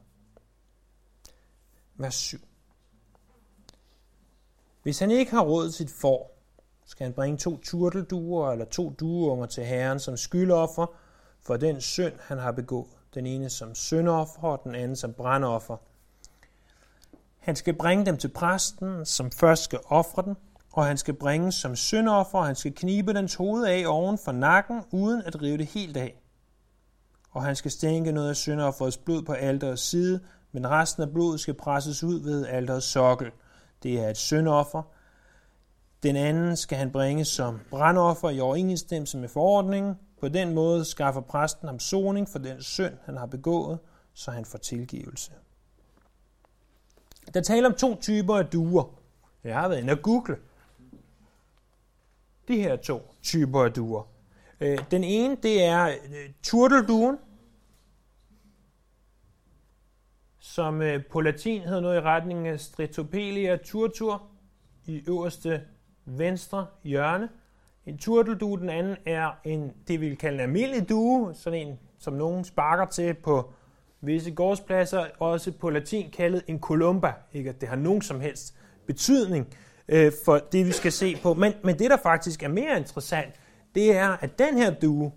Vers 1.95 2.15
7. 2.15 2.37
Hvis 4.83 4.99
han 4.99 5.11
ikke 5.11 5.31
har 5.31 5.41
råd 5.41 5.71
til 5.71 5.83
et 5.83 5.89
får, 5.89 6.34
skal 6.85 7.03
han 7.03 7.13
bringe 7.13 7.37
to 7.37 7.57
turtelduer 7.57 8.51
eller 8.51 8.65
to 8.65 8.89
dueunger 8.89 9.45
til 9.45 9.65
herren 9.65 9.99
som 9.99 10.17
skyldoffer 10.17 10.85
for 11.41 11.57
den 11.57 11.81
synd, 11.81 12.13
han 12.19 12.37
har 12.37 12.51
begået. 12.51 12.87
Den 13.13 13.25
ene 13.25 13.49
som 13.49 13.75
syndoffer, 13.75 14.47
og 14.47 14.61
den 14.63 14.75
anden 14.75 14.95
som 14.95 15.13
brandoffer. 15.13 15.77
Han 17.39 17.55
skal 17.55 17.73
bringe 17.73 18.05
dem 18.05 18.17
til 18.17 18.27
præsten, 18.27 19.05
som 19.05 19.31
først 19.31 19.63
skal 19.63 19.79
ofre 19.85 20.21
den, 20.21 20.35
og 20.73 20.85
han 20.85 20.97
skal 20.97 21.13
bringe 21.13 21.51
som 21.51 21.75
syndoffer, 21.75 22.39
og 22.39 22.45
han 22.45 22.55
skal 22.55 22.75
knibe 22.75 23.13
dens 23.13 23.35
hoved 23.35 23.65
af 23.65 23.83
oven 23.87 24.17
for 24.17 24.31
nakken, 24.31 24.81
uden 24.91 25.21
at 25.25 25.41
rive 25.41 25.57
det 25.57 25.65
helt 25.65 25.97
af. 25.97 26.21
Og 27.31 27.43
han 27.43 27.55
skal 27.55 27.71
stænke 27.71 28.11
noget 28.11 28.29
af 28.29 28.35
syndofferets 28.35 28.97
blod 28.97 29.21
på 29.23 29.33
alterets 29.33 29.81
side, 29.81 30.19
men 30.51 30.69
resten 30.69 31.03
af 31.03 31.09
blodet 31.09 31.39
skal 31.39 31.53
presses 31.53 32.03
ud 32.03 32.19
ved 32.19 32.47
alterets 32.47 32.85
sokkel. 32.85 33.31
Det 33.83 33.99
er 33.99 34.09
et 34.09 34.17
syndoffer. 34.17 34.83
Den 36.05 36.15
anden 36.15 36.57
skal 36.57 36.77
han 36.77 36.91
bringe 36.91 37.25
som 37.25 37.59
brandoffer 37.69 38.29
i 38.29 38.39
overensstemmelse 38.39 39.17
med 39.17 39.29
forordningen. 39.29 39.95
På 40.19 40.27
den 40.27 40.53
måde 40.53 40.85
skaffer 40.85 41.21
præsten 41.21 41.67
ham 41.67 41.79
soning 41.79 42.29
for 42.29 42.39
den 42.39 42.63
synd, 42.63 42.93
han 43.05 43.17
har 43.17 43.25
begået, 43.25 43.79
så 44.13 44.31
han 44.31 44.45
får 44.45 44.57
tilgivelse. 44.57 45.31
Der 47.33 47.41
taler 47.41 47.69
om 47.69 47.75
to 47.75 47.95
typer 47.95 48.35
af 48.35 48.45
duer. 48.45 48.99
Jeg 49.43 49.55
har 49.55 49.67
været 49.67 49.81
inde 49.81 49.93
og 49.93 50.01
google. 50.01 50.37
De 52.47 52.57
her 52.57 52.75
to 52.75 53.15
typer 53.23 53.63
af 53.63 53.73
duer. 53.73 54.07
Øh, 54.59 54.77
den 54.91 55.03
ene, 55.03 55.37
det 55.43 55.63
er 55.63 55.87
øh, 55.87 56.29
turtelduen, 56.43 57.17
som 60.39 60.81
øh, 60.81 61.05
på 61.11 61.21
latin 61.21 61.61
hedder 61.61 61.81
noget 61.81 61.97
i 61.97 62.01
retning 62.01 62.47
af 62.47 62.59
Stritopelia 62.59 63.57
turtur 63.57 64.23
i 64.85 65.03
øverste 65.07 65.61
venstre 66.05 66.67
hjørne. 66.83 67.29
En 67.85 67.97
turteldue, 67.97 68.59
den 68.59 68.69
anden 68.69 68.95
er 69.05 69.31
en, 69.43 69.73
det 69.87 70.01
vi 70.01 70.09
vil 70.09 70.17
kalde 70.17 70.35
en 70.35 70.41
almindelig 70.41 70.89
due, 70.89 71.35
sådan 71.35 71.67
en, 71.67 71.79
som 71.99 72.13
nogen 72.13 72.43
sparker 72.43 72.85
til 72.85 73.13
på 73.13 73.53
visse 74.01 74.31
gårdspladser, 74.31 75.05
også 75.19 75.51
på 75.51 75.69
latin 75.69 76.11
kaldet 76.11 76.43
en 76.47 76.59
columba. 76.59 77.13
Ikke 77.33 77.49
at 77.49 77.61
det 77.61 77.69
har 77.69 77.75
nogen 77.75 78.01
som 78.01 78.19
helst 78.19 78.55
betydning 78.85 79.47
øh, 79.87 80.11
for 80.25 80.37
det, 80.37 80.65
vi 80.65 80.71
skal 80.71 80.91
se 80.91 81.15
på. 81.23 81.33
Men, 81.33 81.53
men 81.63 81.79
det, 81.79 81.89
der 81.89 81.97
faktisk 81.97 82.43
er 82.43 82.47
mere 82.47 82.77
interessant, 82.77 83.33
det 83.75 83.97
er, 83.97 84.09
at 84.09 84.39
den 84.39 84.57
her 84.57 84.73
due, 84.73 85.11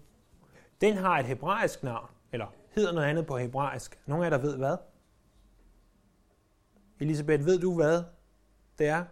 den 0.80 0.96
har 0.96 1.18
et 1.18 1.26
hebraisk 1.26 1.82
navn, 1.82 2.06
eller 2.32 2.46
hedder 2.74 2.92
noget 2.92 3.06
andet 3.06 3.26
på 3.26 3.38
hebraisk. 3.38 3.98
Nogle 4.06 4.26
af 4.26 4.30
jer, 4.30 4.36
der 4.36 4.44
ved 4.44 4.56
hvad? 4.56 4.76
Elisabeth, 7.00 7.46
ved 7.46 7.58
du 7.58 7.74
hvad 7.74 8.02
det 8.78 8.86
er? 8.86 9.04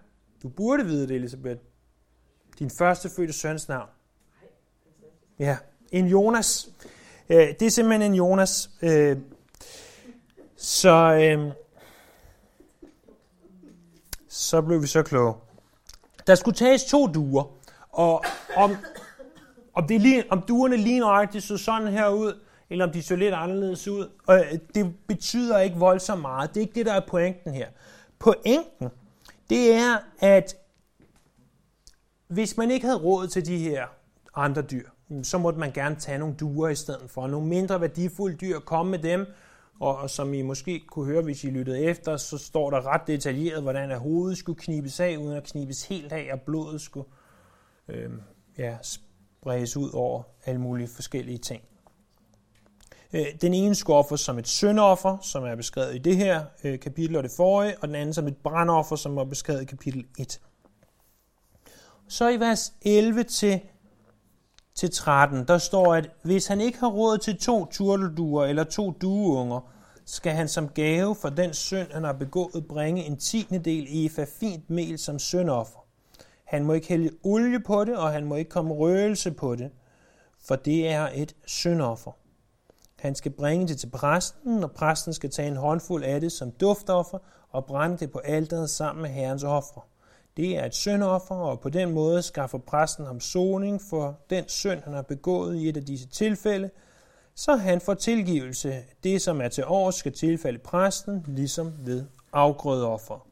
Du 0.46 0.50
burde 0.50 0.84
vide 0.84 1.08
det, 1.08 1.16
Elisabeth. 1.16 1.60
Din 2.58 2.70
første 2.70 3.10
fødte 3.16 3.32
søns 3.32 3.68
navn. 3.68 3.88
Ja, 5.38 5.56
en 5.92 6.06
Jonas. 6.06 6.70
Øh, 7.28 7.36
det 7.36 7.62
er 7.62 7.70
simpelthen 7.70 8.12
en 8.12 8.14
Jonas. 8.14 8.70
Øh, 8.82 9.16
så, 10.56 11.18
øh, 11.22 11.52
så 14.28 14.62
blev 14.62 14.82
vi 14.82 14.86
så 14.86 15.02
kloge. 15.02 15.34
Der 16.26 16.34
skulle 16.34 16.56
tages 16.56 16.84
to 16.84 17.06
duer, 17.06 17.44
og 17.90 18.24
om, 18.56 18.76
om, 19.74 19.86
det 19.86 20.00
lige, 20.00 20.24
om 20.30 20.42
duerne 20.42 20.76
lige 20.76 21.00
nøjagtigt 21.00 21.44
så 21.44 21.56
sådan 21.56 21.88
her 21.88 22.08
ud, 22.08 22.40
eller 22.70 22.86
om 22.86 22.92
de 22.92 23.02
så 23.02 23.16
lidt 23.16 23.34
anderledes 23.34 23.88
ud. 23.88 24.10
Og 24.26 24.44
det 24.74 24.94
betyder 25.06 25.58
ikke 25.58 25.76
voldsomt 25.76 26.22
meget. 26.22 26.50
Det 26.50 26.56
er 26.56 26.60
ikke 26.62 26.74
det, 26.74 26.86
der 26.86 26.92
er 26.92 27.06
pointen 27.08 27.54
her. 27.54 27.68
Pointen, 28.18 28.90
det 29.50 29.72
er, 29.74 29.98
at 30.18 30.56
hvis 32.28 32.56
man 32.56 32.70
ikke 32.70 32.86
havde 32.86 32.98
råd 32.98 33.28
til 33.28 33.46
de 33.46 33.58
her 33.58 33.86
andre 34.34 34.62
dyr, 34.62 34.88
så 35.22 35.38
måtte 35.38 35.58
man 35.58 35.72
gerne 35.72 35.96
tage 35.96 36.18
nogle 36.18 36.34
duer 36.34 36.68
i 36.68 36.74
stedet 36.74 37.10
for. 37.10 37.26
Nogle 37.26 37.46
mindre 37.46 37.80
værdifulde 37.80 38.36
dyr, 38.36 38.58
komme 38.58 38.90
med 38.90 38.98
dem, 38.98 39.26
og 39.80 40.10
som 40.10 40.34
I 40.34 40.42
måske 40.42 40.84
kunne 40.86 41.06
høre, 41.06 41.22
hvis 41.22 41.44
I 41.44 41.50
lyttede 41.50 41.80
efter, 41.80 42.16
så 42.16 42.38
står 42.38 42.70
der 42.70 42.86
ret 42.86 43.06
detaljeret, 43.06 43.62
hvordan 43.62 43.90
at 43.90 43.98
hovedet 43.98 44.38
skulle 44.38 44.58
knibes 44.58 45.00
af, 45.00 45.16
uden 45.16 45.36
at 45.36 45.44
knibes 45.44 45.84
helt 45.84 46.12
af, 46.12 46.28
og 46.32 46.40
blodet 46.40 46.80
skulle 46.80 47.08
øh, 47.88 48.10
ja, 48.58 48.76
spredes 48.82 49.76
ud 49.76 49.90
over 49.94 50.22
alle 50.44 50.60
mulige 50.60 50.88
forskellige 50.88 51.38
ting. 51.38 51.62
Øh, 53.16 53.26
den 53.40 53.54
ene 53.54 53.74
skulle 53.74 53.96
offres 53.96 54.20
som 54.20 54.38
et 54.38 54.48
syndoffer, 54.48 55.18
som 55.22 55.44
er 55.44 55.54
beskrevet 55.54 55.94
i 55.94 55.98
det 55.98 56.16
her 56.16 56.44
øh, 56.64 56.80
kapitel 56.80 57.16
og 57.16 57.22
det 57.22 57.30
forrige, 57.36 57.74
og 57.80 57.88
den 57.88 57.96
anden 57.96 58.14
som 58.14 58.26
et 58.26 58.36
brandoffer, 58.36 58.96
som 58.96 59.16
er 59.16 59.24
beskrevet 59.24 59.62
i 59.62 59.64
kapitel 59.64 60.04
1. 60.18 60.40
Så 62.08 62.28
i 62.28 62.40
vers 62.40 62.72
11 62.82 63.22
til, 63.22 63.60
til 64.74 64.90
13, 64.90 65.44
der 65.48 65.58
står, 65.58 65.94
at 65.94 66.10
hvis 66.22 66.46
han 66.46 66.60
ikke 66.60 66.78
har 66.78 66.88
råd 66.88 67.18
til 67.18 67.38
to 67.38 67.64
turtelduer 67.64 68.44
eller 68.44 68.64
to 68.64 68.90
dueunger, 68.90 69.72
skal 70.04 70.32
han 70.32 70.48
som 70.48 70.68
gave 70.68 71.14
for 71.14 71.28
den 71.28 71.54
synd, 71.54 71.92
han 71.92 72.04
har 72.04 72.12
begået, 72.12 72.66
bringe 72.68 73.04
en 73.04 73.16
tiende 73.16 73.58
del 73.58 73.86
efa 73.90 74.24
fint 74.40 74.70
mel 74.70 74.98
som 74.98 75.18
syndoffer. 75.18 75.78
Han 76.44 76.64
må 76.64 76.72
ikke 76.72 76.88
hælde 76.88 77.10
olie 77.24 77.60
på 77.60 77.84
det, 77.84 77.96
og 77.96 78.12
han 78.12 78.24
må 78.24 78.34
ikke 78.34 78.50
komme 78.50 78.74
røgelse 78.74 79.30
på 79.30 79.56
det, 79.56 79.70
for 80.46 80.56
det 80.56 80.88
er 80.88 81.08
et 81.14 81.36
syndoffer. 81.46 82.12
Han 82.96 83.14
skal 83.14 83.32
bringe 83.32 83.68
det 83.68 83.78
til 83.78 83.90
præsten, 83.90 84.64
og 84.64 84.72
præsten 84.72 85.12
skal 85.12 85.30
tage 85.30 85.48
en 85.48 85.56
håndfuld 85.56 86.04
af 86.04 86.20
det 86.20 86.32
som 86.32 86.50
duftoffer 86.50 87.18
og 87.50 87.66
brænde 87.66 87.96
det 87.96 88.10
på 88.10 88.18
alteret 88.18 88.70
sammen 88.70 89.02
med 89.02 89.10
herrens 89.10 89.44
ofre. 89.44 89.80
Det 90.36 90.56
er 90.58 90.64
et 90.64 90.74
syndoffer, 90.74 91.34
og 91.34 91.60
på 91.60 91.68
den 91.68 91.92
måde 91.92 92.22
skaffer 92.22 92.58
præsten 92.58 93.06
ham 93.06 93.20
soning 93.20 93.82
for 93.82 94.18
den 94.30 94.48
synd, 94.48 94.80
han 94.84 94.92
har 94.92 95.02
begået 95.02 95.56
i 95.56 95.68
et 95.68 95.76
af 95.76 95.84
disse 95.84 96.08
tilfælde, 96.08 96.70
så 97.34 97.56
han 97.56 97.80
får 97.80 97.94
tilgivelse. 97.94 98.82
Det, 99.04 99.22
som 99.22 99.40
er 99.40 99.48
til 99.48 99.64
år, 99.66 99.90
skal 99.90 100.12
tilfælde 100.12 100.58
præsten, 100.58 101.24
ligesom 101.28 101.72
ved 101.78 102.04
afgrødeoffer. 102.32 103.26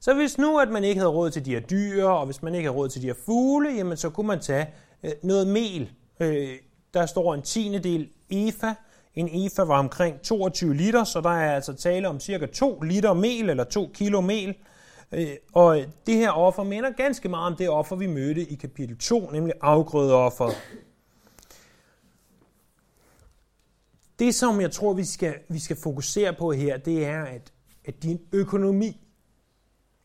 Så 0.00 0.14
hvis 0.14 0.38
nu, 0.38 0.58
at 0.58 0.68
man 0.68 0.84
ikke 0.84 0.98
havde 0.98 1.12
råd 1.12 1.30
til 1.30 1.44
de 1.44 1.50
her 1.50 1.60
dyr, 1.60 2.04
og 2.04 2.26
hvis 2.26 2.42
man 2.42 2.54
ikke 2.54 2.68
havde 2.68 2.78
råd 2.78 2.88
til 2.88 3.02
de 3.02 3.06
her 3.06 3.14
fugle, 3.24 3.70
jamen 3.70 3.96
så 3.96 4.10
kunne 4.10 4.26
man 4.26 4.40
tage 4.40 4.74
øh, 5.02 5.12
noget 5.22 5.46
mel. 5.46 5.92
Øh, 6.20 6.58
der 6.94 7.06
står 7.06 7.34
en 7.34 7.42
tiende 7.42 7.78
del 7.78 8.08
EFA. 8.30 8.74
En 9.14 9.28
EFA 9.46 9.62
var 9.62 9.78
omkring 9.78 10.20
22 10.20 10.74
liter, 10.74 11.04
så 11.04 11.20
der 11.20 11.30
er 11.30 11.54
altså 11.54 11.72
tale 11.74 12.08
om 12.08 12.20
cirka 12.20 12.46
2 12.46 12.80
liter 12.80 13.12
mel, 13.12 13.50
eller 13.50 13.64
2 13.64 13.90
kilo 13.94 14.20
mel. 14.20 14.54
Øh, 15.12 15.36
og 15.52 15.84
det 16.06 16.16
her 16.16 16.30
offer 16.30 16.62
minder 16.62 16.90
ganske 16.90 17.28
meget 17.28 17.46
om 17.46 17.56
det 17.56 17.68
offer, 17.68 17.96
vi 17.96 18.06
mødte 18.06 18.42
i 18.42 18.54
kapitel 18.54 18.98
2, 18.98 19.30
nemlig 19.30 19.54
afgrødeofferet. 19.60 20.56
Det, 24.18 24.34
som 24.34 24.60
jeg 24.60 24.70
tror, 24.70 24.92
vi 24.92 25.04
skal, 25.04 25.34
vi 25.48 25.58
skal 25.58 25.76
fokusere 25.76 26.32
på 26.32 26.52
her, 26.52 26.76
det 26.76 27.04
er, 27.04 27.22
at, 27.22 27.52
at 27.84 28.02
din 28.02 28.20
økonomi, 28.32 29.00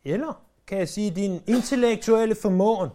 eller 0.03 0.45
kan 0.67 0.77
jeg 0.77 0.89
sige, 0.89 1.11
din 1.11 1.41
intellektuelle 1.47 2.35
formåen, 2.35 2.89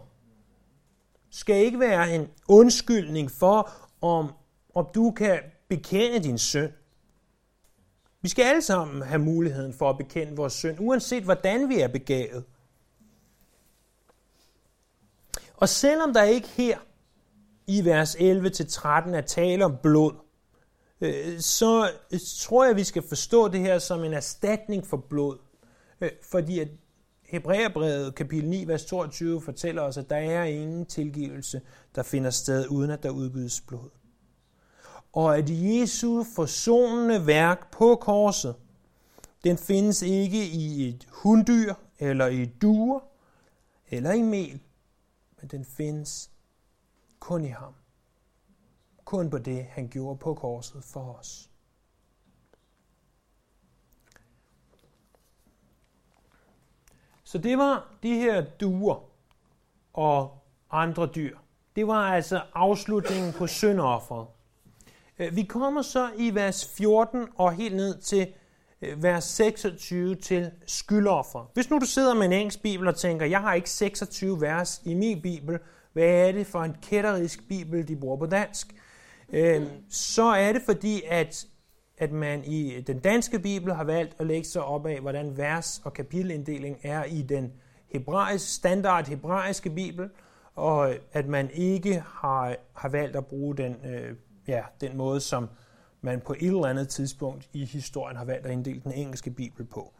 skal 1.31 1.65
ikke 1.65 1.79
være 1.79 2.15
en 2.15 2.27
undskyldning 2.47 3.31
for, 3.31 3.71
om, 4.01 4.33
om 4.75 4.87
du 4.95 5.11
kan 5.11 5.39
bekende 5.67 6.19
din 6.19 6.37
synd. 6.37 6.71
Vi 8.21 8.29
skal 8.29 8.43
alle 8.43 8.61
sammen 8.61 9.01
have 9.01 9.19
muligheden 9.19 9.73
for 9.73 9.89
at 9.89 9.97
bekende 9.97 10.35
vores 10.35 10.53
synd, 10.53 10.77
uanset 10.79 11.23
hvordan 11.23 11.69
vi 11.69 11.79
er 11.79 11.87
begavet. 11.87 12.43
Og 15.53 15.69
selvom 15.69 16.13
der 16.13 16.23
ikke 16.23 16.47
her 16.47 16.79
i 17.67 17.85
vers 17.85 18.15
11-13 18.15 19.15
er 19.15 19.23
tale 19.27 19.65
om 19.65 19.77
blod, 19.83 20.13
øh, 21.01 21.39
så 21.39 21.91
tror 22.39 22.65
jeg, 22.65 22.75
vi 22.75 22.83
skal 22.83 23.03
forstå 23.07 23.47
det 23.47 23.59
her 23.59 23.79
som 23.79 24.03
en 24.03 24.13
erstatning 24.13 24.87
for 24.87 24.97
blod. 24.97 25.37
Øh, 26.01 26.09
fordi 26.31 26.59
at 26.59 26.67
Hebræerbrevet 27.31 28.15
kapitel 28.15 28.49
9, 28.49 28.67
vers 28.67 28.85
22 28.85 29.41
fortæller 29.41 29.81
os, 29.81 29.97
at 29.97 30.09
der 30.09 30.15
er 30.15 30.43
ingen 30.43 30.85
tilgivelse, 30.85 31.61
der 31.95 32.03
finder 32.03 32.29
sted, 32.29 32.67
uden 32.67 32.91
at 32.91 33.03
der 33.03 33.09
udbydes 33.09 33.61
blod. 33.61 33.89
Og 35.13 35.37
at 35.37 35.45
Jesu 35.49 36.23
forsonende 36.35 37.27
værk 37.27 37.71
på 37.71 37.95
korset, 37.95 38.55
den 39.43 39.57
findes 39.57 40.01
ikke 40.01 40.47
i 40.47 40.89
et 40.89 41.07
hunddyr, 41.11 41.73
eller 41.99 42.27
i 42.27 42.45
duer, 42.45 42.99
eller 43.89 44.11
i 44.11 44.21
mel, 44.21 44.59
men 45.41 45.49
den 45.49 45.65
findes 45.65 46.31
kun 47.19 47.45
i 47.45 47.49
ham. 47.49 47.73
Kun 49.05 49.29
på 49.29 49.37
det, 49.37 49.65
han 49.65 49.87
gjorde 49.87 50.17
på 50.17 50.33
korset 50.33 50.83
for 50.83 51.13
os. 51.19 51.50
Så 57.31 57.37
det 57.37 57.57
var 57.57 57.87
de 58.03 58.13
her 58.13 58.41
duer 58.41 59.09
og 59.93 60.37
andre 60.71 61.05
dyr. 61.05 61.37
Det 61.75 61.87
var 61.87 62.13
altså 62.13 62.41
afslutningen 62.53 63.33
på 63.33 63.47
syndofferet. 63.47 64.27
Øh, 65.19 65.35
vi 65.35 65.43
kommer 65.43 65.81
så 65.81 66.09
i 66.17 66.35
vers 66.35 66.73
14 66.77 67.27
og 67.35 67.53
helt 67.53 67.75
ned 67.75 68.01
til 68.01 68.27
øh, 68.81 69.03
vers 69.03 69.23
26 69.23 70.15
til 70.15 70.51
skyldoffer. 70.67 71.51
Hvis 71.53 71.69
nu 71.69 71.79
du 71.79 71.85
sidder 71.85 72.13
med 72.13 72.25
en 72.25 72.33
engelsk 72.33 72.61
bibel 72.61 72.87
og 72.87 72.95
tænker, 72.95 73.25
jeg 73.25 73.41
har 73.41 73.53
ikke 73.53 73.69
26 73.69 74.41
vers 74.41 74.81
i 74.85 74.93
min 74.93 75.21
bibel, 75.21 75.59
hvad 75.93 76.27
er 76.27 76.31
det 76.31 76.47
for 76.47 76.63
en 76.63 76.75
kætterisk 76.81 77.47
bibel, 77.47 77.87
de 77.87 77.95
bruger 77.95 78.17
på 78.17 78.25
dansk? 78.25 78.75
Øh, 79.29 79.61
så 79.89 80.23
er 80.23 80.53
det 80.53 80.61
fordi, 80.65 81.01
at, 81.07 81.45
at 82.01 82.11
man 82.11 82.43
i 82.43 82.81
den 82.87 82.99
danske 82.99 83.39
bibel 83.39 83.73
har 83.73 83.83
valgt 83.83 84.15
at 84.19 84.27
lægge 84.27 84.47
sig 84.47 84.63
op 84.63 84.85
af, 84.85 84.99
hvordan 84.99 85.37
vers- 85.37 85.81
og 85.83 85.93
kapitelinddeling 85.93 86.77
er 86.83 87.03
i 87.03 87.21
den 87.21 87.51
hebraisk, 87.87 88.55
standard 88.55 89.07
hebraiske 89.07 89.69
bibel, 89.69 90.09
og 90.55 90.93
at 91.13 91.27
man 91.27 91.49
ikke 91.53 92.03
har, 92.07 92.55
har 92.73 92.89
valgt 92.89 93.15
at 93.15 93.25
bruge 93.25 93.57
den, 93.57 93.75
øh, 93.85 94.15
ja, 94.47 94.61
den 94.81 94.97
måde, 94.97 95.19
som 95.19 95.49
man 96.01 96.21
på 96.21 96.33
et 96.33 96.47
eller 96.47 96.65
andet 96.65 96.89
tidspunkt 96.89 97.49
i 97.53 97.65
historien 97.65 98.17
har 98.17 98.25
valgt 98.25 98.45
at 98.45 98.51
inddele 98.51 98.81
den 98.83 98.91
engelske 98.91 99.31
bibel 99.31 99.65
på. 99.65 99.93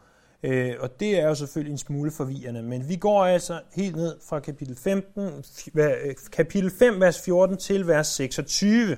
Øh, 0.44 0.76
og 0.80 1.00
det 1.00 1.20
er 1.20 1.28
jo 1.28 1.36
selvfølgelig 1.36 1.72
en 1.72 1.78
smule 1.78 2.12
forvirrende, 2.12 2.64
men 2.64 2.90
vi 2.90 2.96
går 2.96 3.26
altså 3.26 3.62
helt 3.76 3.96
ned 3.96 4.16
fra 4.30 4.40
kapitel 4.40 4.76
15, 4.76 5.44
øh, 5.76 6.16
kapitel 6.32 6.72
5, 6.80 7.02
vers 7.02 7.22
14 7.26 7.58
til 7.58 7.88
vers 7.88 8.08
26. 8.08 8.98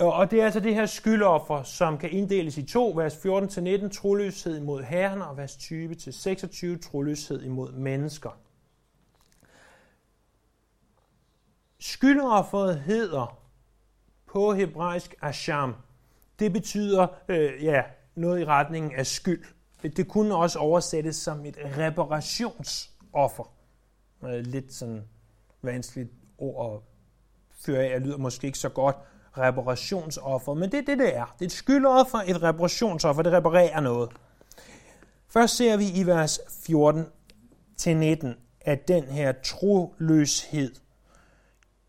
Og 0.00 0.30
det 0.30 0.40
er 0.40 0.44
altså 0.44 0.60
det 0.60 0.74
her 0.74 0.86
skyldoffer, 0.86 1.62
som 1.62 1.98
kan 1.98 2.10
inddeles 2.10 2.58
i 2.58 2.66
to, 2.66 2.92
vers 2.96 3.14
14-19, 3.14 3.88
troløshed 3.88 4.56
imod 4.56 4.82
herren, 4.82 5.22
og 5.22 5.36
vers 5.36 5.56
20-26, 5.56 6.90
troløshed 6.90 7.42
imod 7.42 7.72
mennesker. 7.72 8.30
Skyldofferet 11.78 12.80
hedder 12.80 13.40
på 14.26 14.52
hebraisk 14.52 15.14
asham. 15.22 15.74
Det 16.38 16.52
betyder 16.52 17.06
øh, 17.28 17.64
ja, 17.64 17.82
noget 18.14 18.40
i 18.40 18.44
retningen 18.44 18.92
af 18.94 19.06
skyld. 19.06 19.44
Det 19.82 20.08
kunne 20.08 20.36
også 20.36 20.58
oversættes 20.58 21.16
som 21.16 21.46
et 21.46 21.56
reparationsoffer. 21.78 23.52
Øh, 24.24 24.40
lidt 24.40 24.72
sådan 24.72 25.08
vanskeligt 25.62 26.10
ord 26.38 26.74
at 26.74 26.80
føre 27.64 27.84
af, 27.84 28.02
lyder 28.02 28.16
måske 28.16 28.46
ikke 28.46 28.58
så 28.58 28.68
godt 28.68 28.96
reparationsoffer, 29.38 30.54
men 30.54 30.72
det 30.72 30.78
er 30.78 30.82
det, 30.82 30.98
det 30.98 31.16
er. 31.16 31.34
Det 31.38 31.44
er 31.44 31.46
et 31.46 31.52
skyldoffer, 31.52 32.18
et 32.26 32.42
reparationsoffer, 32.42 33.22
det 33.22 33.32
reparerer 33.32 33.80
noget. 33.80 34.10
Først 35.28 35.56
ser 35.56 35.76
vi 35.76 35.90
i 35.94 36.06
vers 36.06 36.38
14-19, 36.38 38.26
at 38.60 38.88
den 38.88 39.04
her 39.04 39.32
troløshed, 39.44 40.74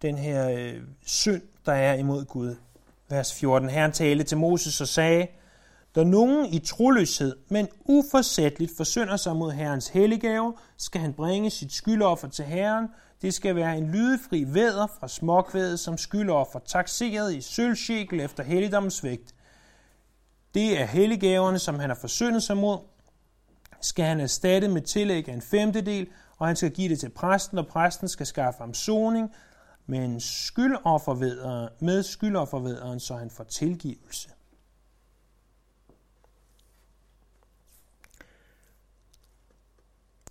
den 0.01 0.17
her 0.17 0.49
øh, 0.49 0.81
synd, 1.05 1.41
der 1.65 1.73
er 1.73 1.93
imod 1.93 2.25
Gud. 2.25 2.55
Vers 3.09 3.33
14. 3.33 3.69
Herren 3.69 3.91
talte 3.91 4.23
til 4.23 4.37
Moses 4.37 4.81
og 4.81 4.87
sagde, 4.87 5.27
da 5.95 6.03
nogen 6.03 6.45
i 6.45 6.59
troløshed, 6.59 7.35
men 7.49 7.67
uforsætteligt 7.85 8.77
forsynder 8.77 9.17
sig 9.17 9.35
mod 9.35 9.51
Herrens 9.51 9.87
helligave, 9.87 10.53
skal 10.77 11.01
han 11.01 11.13
bringe 11.13 11.49
sit 11.49 11.73
skyldoffer 11.73 12.27
til 12.27 12.45
Herren. 12.45 12.87
Det 13.21 13.33
skal 13.33 13.55
være 13.55 13.77
en 13.77 13.91
lydefri 13.91 14.53
væder 14.53 14.87
fra 14.87 15.07
småkvædet 15.07 15.79
som 15.79 15.97
skyldoffer, 15.97 16.59
taxeret 16.59 17.33
i 17.33 17.41
sølvsjekel 17.41 18.19
efter 18.19 18.43
helligdommens 18.43 19.03
vægt. 19.03 19.35
Det 20.53 20.81
er 20.81 20.85
helligaverne, 20.85 21.59
som 21.59 21.79
han 21.79 21.89
har 21.89 21.97
forsyndet 22.01 22.43
sig 22.43 22.57
mod. 22.57 22.79
Skal 23.81 24.05
han 24.05 24.19
erstatte 24.19 24.67
med 24.67 24.81
tillæg 24.81 25.29
af 25.29 25.33
en 25.33 25.41
femtedel, 25.41 26.07
og 26.37 26.47
han 26.47 26.55
skal 26.55 26.71
give 26.71 26.89
det 26.89 26.99
til 26.99 27.09
præsten, 27.09 27.57
og 27.57 27.67
præsten 27.67 28.07
skal 28.07 28.25
skaffe 28.25 28.59
ham 28.59 28.73
soning, 28.73 29.33
men 29.85 30.21
skyldoffervederen, 30.21 31.69
med 31.79 32.03
skyldoffervederen, 32.03 32.99
så 32.99 33.15
han 33.15 33.29
får 33.29 33.43
tilgivelse. 33.43 34.29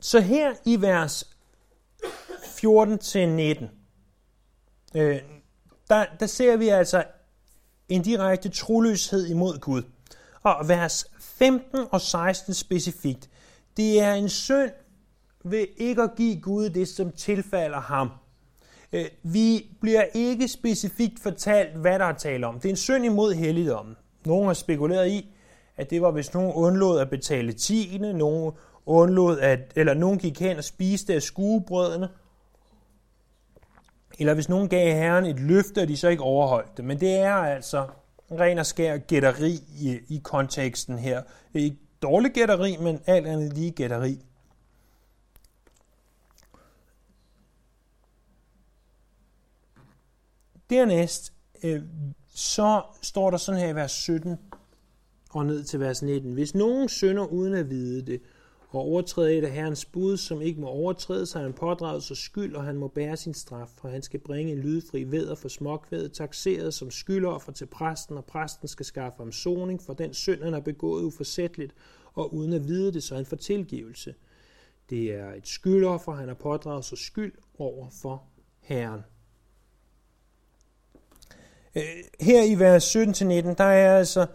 Så 0.01 0.21
her 0.21 0.55
i 0.65 0.81
vers 0.81 1.30
14-19, 2.65 2.69
øh, 4.95 5.21
der, 5.89 6.05
der 6.21 6.27
ser 6.27 6.57
vi 6.57 6.69
altså 6.69 7.05
en 7.89 8.03
direkte 8.03 8.49
troløshed 8.49 9.27
imod 9.27 9.59
Gud. 9.59 9.83
Og 10.43 10.69
vers 10.69 11.07
15 11.21 11.87
og 11.91 12.01
16 12.01 12.55
specifikt, 12.55 13.31
det 13.77 14.01
er 14.01 14.15
en 14.15 14.29
synd 14.29 14.71
ved 15.45 15.67
ikke 15.77 16.03
at 16.03 16.11
give 16.17 16.41
Gud 16.41 16.71
det, 16.71 16.89
som 16.89 17.13
tilfalder 17.13 17.81
ham. 17.81 18.11
Øh, 18.93 19.05
vi 19.23 19.77
bliver 19.81 20.03
ikke 20.15 20.49
specifikt 20.49 21.21
fortalt, 21.21 21.77
hvad 21.77 21.99
der 21.99 22.05
er 22.05 22.13
tale 22.13 22.47
om. 22.47 22.55
Det 22.55 22.65
er 22.65 22.71
en 22.71 22.77
synd 22.77 23.05
imod 23.05 23.35
helligdommen. 23.35 23.97
Nogle 24.27 24.47
har 24.47 24.55
spekuleret 24.55 25.09
i, 25.09 25.35
at 25.77 25.91
det 25.91 26.03
var, 26.03 26.11
hvis 26.11 26.35
nogen 26.35 26.53
undlod 26.53 27.01
at 27.01 27.11
betale 27.11 27.53
tiende, 27.53 28.13
nogen 28.13 28.53
undlod 28.87 29.39
at, 29.39 29.73
eller 29.77 29.95
nogen 29.95 30.19
gik 30.19 30.41
hen 30.41 30.57
og 30.57 30.65
spiste 30.65 31.15
af 31.15 31.23
skuebrødene, 31.23 32.09
eller 34.21 34.35
hvis 34.35 34.49
nogen 34.49 34.69
gav 34.69 34.95
herren 34.95 35.27
et 35.27 35.41
løfte, 35.41 35.83
og 35.83 35.89
de 35.89 35.97
så 35.97 36.09
ikke 36.09 36.23
overholdt 36.23 36.77
det. 36.77 36.85
Men 36.85 37.01
det 37.01 37.15
er 37.15 37.35
altså 37.35 37.87
ren 38.31 38.59
og 38.59 38.67
skær 38.67 38.97
gætteri 38.97 39.59
i, 39.79 39.99
i 40.09 40.21
konteksten 40.25 40.99
her. 40.99 41.23
Ikke 41.55 41.77
dårlig 42.03 42.33
gætteri, 42.33 42.77
men 42.77 43.01
alt 43.07 43.27
andet 43.27 43.53
lige 43.53 43.71
gætteri. 43.71 44.19
Dernæst, 50.71 51.33
øh, 51.63 51.83
så 52.35 52.83
står 53.03 53.31
der 53.31 53.39
sådan 53.39 53.61
her 53.61 53.69
i 53.69 53.75
vers 53.75 53.93
17 53.93 54.39
og 55.31 55.47
ned 55.47 55.65
til 55.65 55.81
vers 55.81 56.03
19. 56.03 56.33
Hvis 56.33 56.55
nogen 56.55 56.89
synder 56.89 57.25
uden 57.25 57.55
at 57.55 57.71
vide 57.71 58.07
det, 58.07 58.23
og 58.71 58.81
overtræder 58.81 59.39
et 59.39 59.45
af 59.45 59.51
Herrens 59.51 59.85
bud, 59.85 60.17
som 60.17 60.43
ikke 60.43 60.61
må 60.61 60.67
overtrædes, 60.67 61.29
så 61.29 61.39
han 61.39 61.53
pådraget 61.53 62.03
sig 62.03 62.17
skyld, 62.17 62.55
og 62.55 62.65
han 62.65 62.77
må 62.77 62.89
bære 62.89 63.17
sin 63.17 63.35
straf, 63.35 63.69
for 63.81 63.89
han 63.89 64.03
skal 64.03 64.21
bringe 64.21 64.53
en 64.53 64.59
lydfri 64.59 65.05
veder 65.05 65.35
for 65.35 65.49
småkvædet, 65.49 66.13
taxeret 66.13 66.75
som 66.75 66.91
skyldoffer 66.91 67.53
til 67.53 67.67
præsten, 67.67 68.17
og 68.17 68.25
præsten 68.25 68.69
skal 68.69 68.87
skaffe 68.87 69.17
ham 69.19 69.33
soning 69.33 69.83
for 69.83 69.93
den 69.93 70.15
synd, 70.15 70.43
han 70.43 70.53
har 70.53 70.61
begået 70.61 71.03
uforsætteligt, 71.03 71.75
og 72.15 72.35
uden 72.35 72.53
at 72.53 72.69
vide 72.69 72.93
det, 72.93 73.03
så 73.03 73.15
han 73.15 73.27
får 73.27 73.37
tilgivelse. 73.37 74.15
Det 74.91 75.15
er 75.15 75.33
et 75.33 75.49
skyldoffer, 75.49 76.13
han 76.13 76.29
har 76.29 76.35
pådraget 76.35 76.85
sig 76.85 76.99
skyld 76.99 77.33
over 77.59 77.87
for 78.03 78.23
Herren. 78.61 79.01
Øh, 81.75 81.83
her 82.21 82.43
i 82.43 82.59
vers 82.59 82.97
17-19, 82.97 83.55
der 83.55 83.65
er 83.65 83.99
altså 83.99 84.27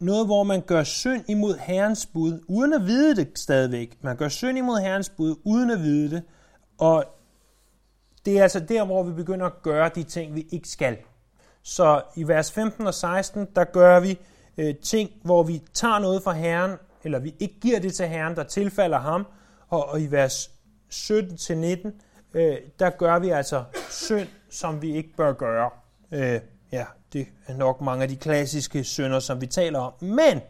noget, 0.00 0.26
hvor 0.26 0.42
man 0.42 0.60
gør 0.60 0.82
synd 0.82 1.24
imod 1.28 1.58
Herrens 1.58 2.06
bud, 2.06 2.40
uden 2.48 2.72
at 2.72 2.86
vide 2.86 3.16
det 3.16 3.38
stadigvæk. 3.38 3.98
Man 4.02 4.16
gør 4.16 4.28
synd 4.28 4.58
imod 4.58 4.80
Herrens 4.80 5.08
bud, 5.08 5.36
uden 5.44 5.70
at 5.70 5.78
vide 5.78 6.10
det. 6.10 6.22
Og 6.78 7.04
det 8.24 8.38
er 8.38 8.42
altså 8.42 8.60
der, 8.60 8.84
hvor 8.84 9.02
vi 9.02 9.12
begynder 9.12 9.46
at 9.46 9.62
gøre 9.62 9.90
de 9.94 10.02
ting, 10.02 10.34
vi 10.34 10.46
ikke 10.50 10.68
skal. 10.68 10.96
Så 11.62 12.02
i 12.16 12.28
vers 12.28 12.52
15 12.52 12.86
og 12.86 12.94
16, 12.94 13.46
der 13.56 13.64
gør 13.64 14.00
vi 14.00 14.18
øh, 14.58 14.74
ting, 14.76 15.10
hvor 15.22 15.42
vi 15.42 15.62
tager 15.74 15.98
noget 15.98 16.22
fra 16.22 16.32
Herren, 16.32 16.76
eller 17.04 17.18
vi 17.18 17.34
ikke 17.38 17.60
giver 17.60 17.80
det 17.80 17.94
til 17.94 18.06
Herren, 18.06 18.36
der 18.36 18.42
tilfalder 18.42 18.98
ham. 18.98 19.26
Og, 19.68 19.88
og 19.88 20.00
i 20.00 20.06
vers 20.06 20.50
17 20.88 21.36
til 21.36 21.58
19, 21.58 21.92
øh, 22.34 22.56
der 22.78 22.90
gør 22.90 23.18
vi 23.18 23.28
altså 23.28 23.64
synd, 23.90 24.28
som 24.50 24.82
vi 24.82 24.96
ikke 24.96 25.16
bør 25.16 25.32
gøre. 25.32 25.70
Øh, 26.12 26.40
ja, 26.72 26.84
det 27.12 27.28
er 27.46 27.54
nok 27.56 27.80
mange 27.80 28.02
af 28.02 28.08
de 28.08 28.16
klassiske 28.16 28.84
synder, 28.84 29.20
som 29.20 29.40
vi 29.40 29.46
taler 29.46 29.78
om. 29.78 29.92
Men 30.04 30.40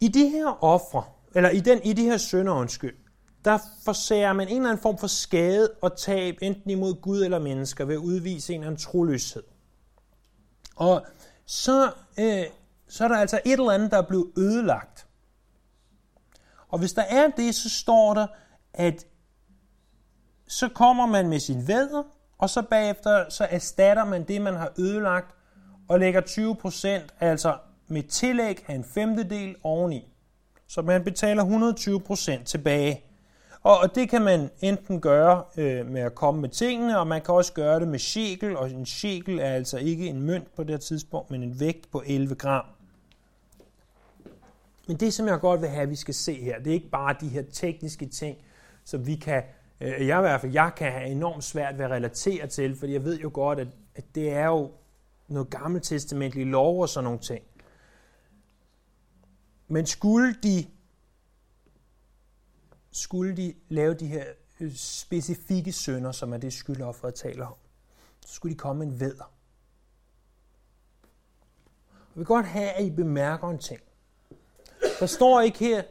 i 0.00 0.08
de 0.08 0.28
her 0.28 0.64
ofre, 0.64 1.04
eller 1.34 1.50
i, 1.50 1.60
den, 1.60 1.82
i 1.82 1.92
de 1.92 2.04
her 2.04 2.16
sønder, 2.16 2.52
undskyld, 2.52 2.96
der 3.44 3.58
forsager 3.84 4.32
man 4.32 4.48
en 4.48 4.56
eller 4.56 4.70
anden 4.70 4.82
form 4.82 4.98
for 4.98 5.06
skade 5.06 5.70
og 5.82 5.96
tab, 5.96 6.38
enten 6.42 6.70
imod 6.70 7.00
Gud 7.00 7.24
eller 7.24 7.38
mennesker, 7.38 7.84
ved 7.84 7.94
at 7.94 7.98
udvise 7.98 8.54
en 8.54 8.60
eller 8.60 8.66
anden 8.66 8.80
troløshed. 8.80 9.42
Og 10.76 11.06
så, 11.46 11.92
øh, 12.18 12.44
så 12.88 13.04
er 13.04 13.08
der 13.08 13.16
altså 13.16 13.40
et 13.44 13.52
eller 13.52 13.70
andet, 13.70 13.90
der 13.90 13.96
er 13.96 14.06
blevet 14.06 14.32
ødelagt. 14.38 15.06
Og 16.68 16.78
hvis 16.78 16.92
der 16.92 17.02
er 17.02 17.30
det, 17.30 17.54
så 17.54 17.70
står 17.70 18.14
der, 18.14 18.26
at 18.74 19.06
så 20.48 20.68
kommer 20.68 21.06
man 21.06 21.28
med 21.28 21.40
sin 21.40 21.68
vædder, 21.68 22.02
og 22.42 22.50
så 22.50 22.62
bagefter 22.62 23.24
så 23.28 23.46
erstatter 23.50 24.04
man 24.04 24.24
det, 24.24 24.42
man 24.42 24.54
har 24.54 24.72
ødelagt, 24.78 25.34
og 25.88 26.00
lægger 26.00 26.20
20%, 26.20 27.16
altså 27.20 27.56
med 27.88 28.02
tillæg 28.02 28.64
af 28.68 28.74
en 28.74 28.84
femtedel 28.84 29.56
oveni. 29.62 30.12
Så 30.66 30.82
man 30.82 31.04
betaler 31.04 31.44
120% 32.40 32.44
tilbage. 32.44 33.04
Og 33.62 33.94
det 33.94 34.10
kan 34.10 34.22
man 34.22 34.50
enten 34.60 35.00
gøre 35.00 35.44
øh, 35.56 35.86
med 35.86 36.00
at 36.00 36.14
komme 36.14 36.40
med 36.40 36.48
tingene, 36.48 36.98
og 36.98 37.06
man 37.06 37.22
kan 37.22 37.34
også 37.34 37.52
gøre 37.52 37.80
det 37.80 37.88
med 37.88 37.98
shekel, 37.98 38.56
og 38.56 38.70
en 38.70 38.86
shekel 38.86 39.38
er 39.38 39.50
altså 39.50 39.78
ikke 39.78 40.06
en 40.06 40.20
mønt 40.22 40.54
på 40.56 40.62
det 40.62 40.70
her 40.70 40.78
tidspunkt, 40.78 41.30
men 41.30 41.42
en 41.42 41.60
vægt 41.60 41.90
på 41.90 42.02
11 42.06 42.34
gram. 42.34 42.64
Men 44.88 44.96
det, 44.96 45.14
som 45.14 45.26
jeg 45.26 45.40
godt 45.40 45.60
vil 45.60 45.68
have, 45.68 45.82
at 45.82 45.90
vi 45.90 45.96
skal 45.96 46.14
se 46.14 46.34
her, 46.34 46.58
det 46.58 46.66
er 46.66 46.74
ikke 46.74 46.90
bare 46.90 47.16
de 47.20 47.28
her 47.28 47.42
tekniske 47.52 48.06
ting, 48.06 48.38
som 48.84 49.06
vi 49.06 49.14
kan, 49.14 49.42
øh, 49.82 50.06
jeg 50.06 50.18
i 50.18 50.20
hvert 50.20 50.40
fald, 50.40 50.52
jeg 50.52 50.72
kan 50.76 50.92
have 50.92 51.06
enormt 51.06 51.44
svært 51.44 51.78
ved 51.78 51.84
at 51.84 51.90
relatere 51.90 52.46
til, 52.46 52.76
fordi 52.76 52.92
jeg 52.92 53.04
ved 53.04 53.18
jo 53.18 53.30
godt, 53.34 53.58
at, 53.60 53.68
at 53.94 54.04
det 54.14 54.32
er 54.32 54.46
jo 54.46 54.70
noget 55.28 55.50
gammeltestamentlige 55.50 56.46
lov 56.46 56.82
og 56.82 56.88
sådan 56.88 57.04
nogle 57.04 57.18
ting. 57.18 57.44
Men 59.68 59.86
skulle 59.86 60.34
de, 60.42 60.66
skulle 62.90 63.36
de 63.36 63.54
lave 63.68 63.94
de 63.94 64.06
her 64.06 64.24
øh, 64.60 64.74
specifikke 64.74 65.72
sønder, 65.72 66.12
som 66.12 66.32
er 66.32 66.36
det 66.36 66.52
skyldofferet 66.52 67.14
taler 67.14 67.46
om, 67.46 67.54
så 68.26 68.34
skulle 68.34 68.54
de 68.54 68.58
komme 68.58 68.84
en 68.84 69.00
vædder. 69.00 69.32
Jeg 71.92 72.18
vil 72.18 72.26
godt 72.26 72.46
have, 72.46 72.70
at 72.70 72.84
I 72.84 72.90
bemærker 72.90 73.48
en 73.48 73.58
ting. 73.58 73.80
Der 75.00 75.06
står 75.06 75.40
ikke 75.40 75.58
her, 75.58 75.82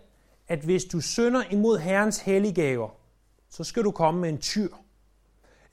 at 0.48 0.60
hvis 0.60 0.84
du 0.84 1.02
synder 1.02 1.44
imod 1.52 1.78
Herrens 1.78 2.20
helliggaver, 2.20 3.01
så 3.52 3.64
skal 3.64 3.84
du 3.84 3.92
komme 3.92 4.22
med 4.22 4.30
en 4.30 4.38
tyr. 4.38 4.70